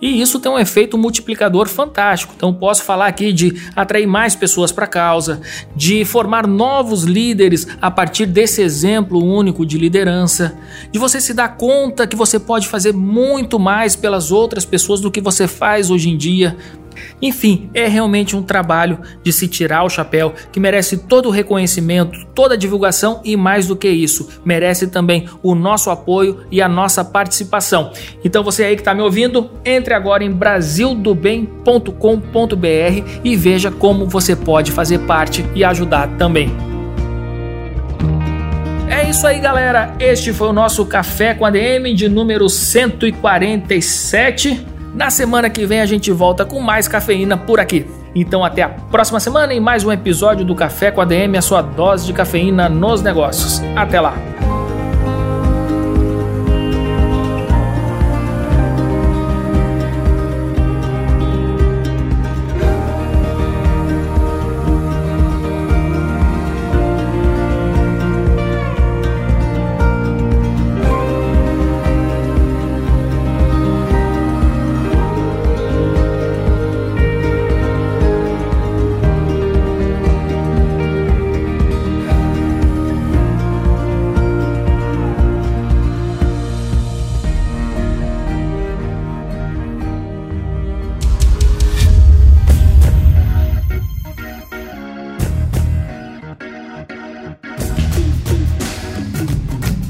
E 0.00 0.20
isso 0.20 0.40
tem 0.40 0.50
um 0.50 0.58
efeito 0.58 0.96
multiplicador 0.96 1.68
fantástico. 1.68 2.32
Então, 2.34 2.54
posso 2.54 2.82
falar 2.82 3.06
aqui 3.06 3.32
de 3.32 3.60
atrair 3.76 4.06
mais 4.06 4.34
pessoas 4.34 4.72
para 4.72 4.86
a 4.86 4.88
causa, 4.88 5.42
de 5.76 6.04
formar 6.06 6.46
novos 6.46 7.04
líderes 7.04 7.66
a 7.82 7.90
partir 7.90 8.24
desse 8.24 8.62
exemplo 8.62 9.22
único 9.22 9.66
de 9.66 9.76
liderança, 9.76 10.56
de 10.90 10.98
você 10.98 11.20
se 11.20 11.34
dar 11.34 11.56
conta 11.56 12.06
que 12.06 12.16
você 12.16 12.38
pode 12.38 12.66
fazer 12.66 12.94
muito 12.94 13.58
mais 13.58 13.94
pelas 13.94 14.30
outras 14.30 14.64
pessoas 14.64 15.00
do 15.00 15.10
que 15.10 15.20
você 15.20 15.46
faz 15.46 15.90
hoje 15.90 16.08
em 16.08 16.16
dia, 16.16 16.56
enfim, 17.20 17.68
é 17.74 17.86
realmente 17.86 18.36
um 18.36 18.42
trabalho 18.42 19.00
de 19.22 19.32
se 19.32 19.48
tirar 19.48 19.84
o 19.84 19.90
chapéu 19.90 20.32
que 20.52 20.60
merece 20.60 20.96
todo 20.96 21.26
o 21.26 21.32
reconhecimento, 21.32 22.26
toda 22.34 22.54
a 22.54 22.58
divulgação 22.58 23.20
e 23.24 23.36
mais 23.36 23.66
do 23.66 23.76
que 23.76 23.88
isso, 23.88 24.28
merece 24.44 24.86
também 24.86 25.28
o 25.42 25.54
nosso 25.54 25.90
apoio 25.90 26.40
e 26.50 26.62
a 26.62 26.68
nossa 26.68 27.04
participação. 27.04 27.92
Então 28.24 28.42
você 28.42 28.64
aí 28.64 28.74
que 28.74 28.80
está 28.82 28.94
me 28.94 29.02
ouvindo, 29.02 29.50
entre 29.64 29.94
agora 29.94 30.24
em 30.24 30.30
brasildobem.com.br 30.30 33.20
e 33.24 33.36
veja 33.36 33.70
como 33.70 34.06
você 34.06 34.34
pode 34.34 34.72
fazer 34.72 34.98
parte 35.00 35.44
e 35.54 35.62
ajudar 35.64 36.08
também. 36.16 36.50
É 38.88 39.08
isso 39.08 39.26
aí, 39.26 39.40
galera. 39.40 39.94
Este 40.00 40.32
foi 40.32 40.48
o 40.48 40.52
nosso 40.52 40.84
Café 40.84 41.32
com 41.32 41.46
a 41.46 41.50
DM 41.50 41.94
de 41.94 42.08
número 42.08 42.48
147. 42.48 44.66
Na 44.94 45.08
semana 45.08 45.48
que 45.48 45.64
vem 45.66 45.80
a 45.80 45.86
gente 45.86 46.10
volta 46.10 46.44
com 46.44 46.60
mais 46.60 46.88
cafeína 46.88 47.36
por 47.36 47.60
aqui. 47.60 47.86
Então 48.14 48.44
até 48.44 48.62
a 48.62 48.68
próxima 48.68 49.20
semana 49.20 49.54
em 49.54 49.60
mais 49.60 49.84
um 49.84 49.92
episódio 49.92 50.44
do 50.44 50.54
Café 50.54 50.90
com 50.90 51.00
a 51.00 51.04
DM, 51.04 51.38
a 51.38 51.42
sua 51.42 51.62
dose 51.62 52.06
de 52.06 52.12
cafeína 52.12 52.68
nos 52.68 53.00
negócios. 53.00 53.62
Até 53.76 54.00
lá. 54.00 54.14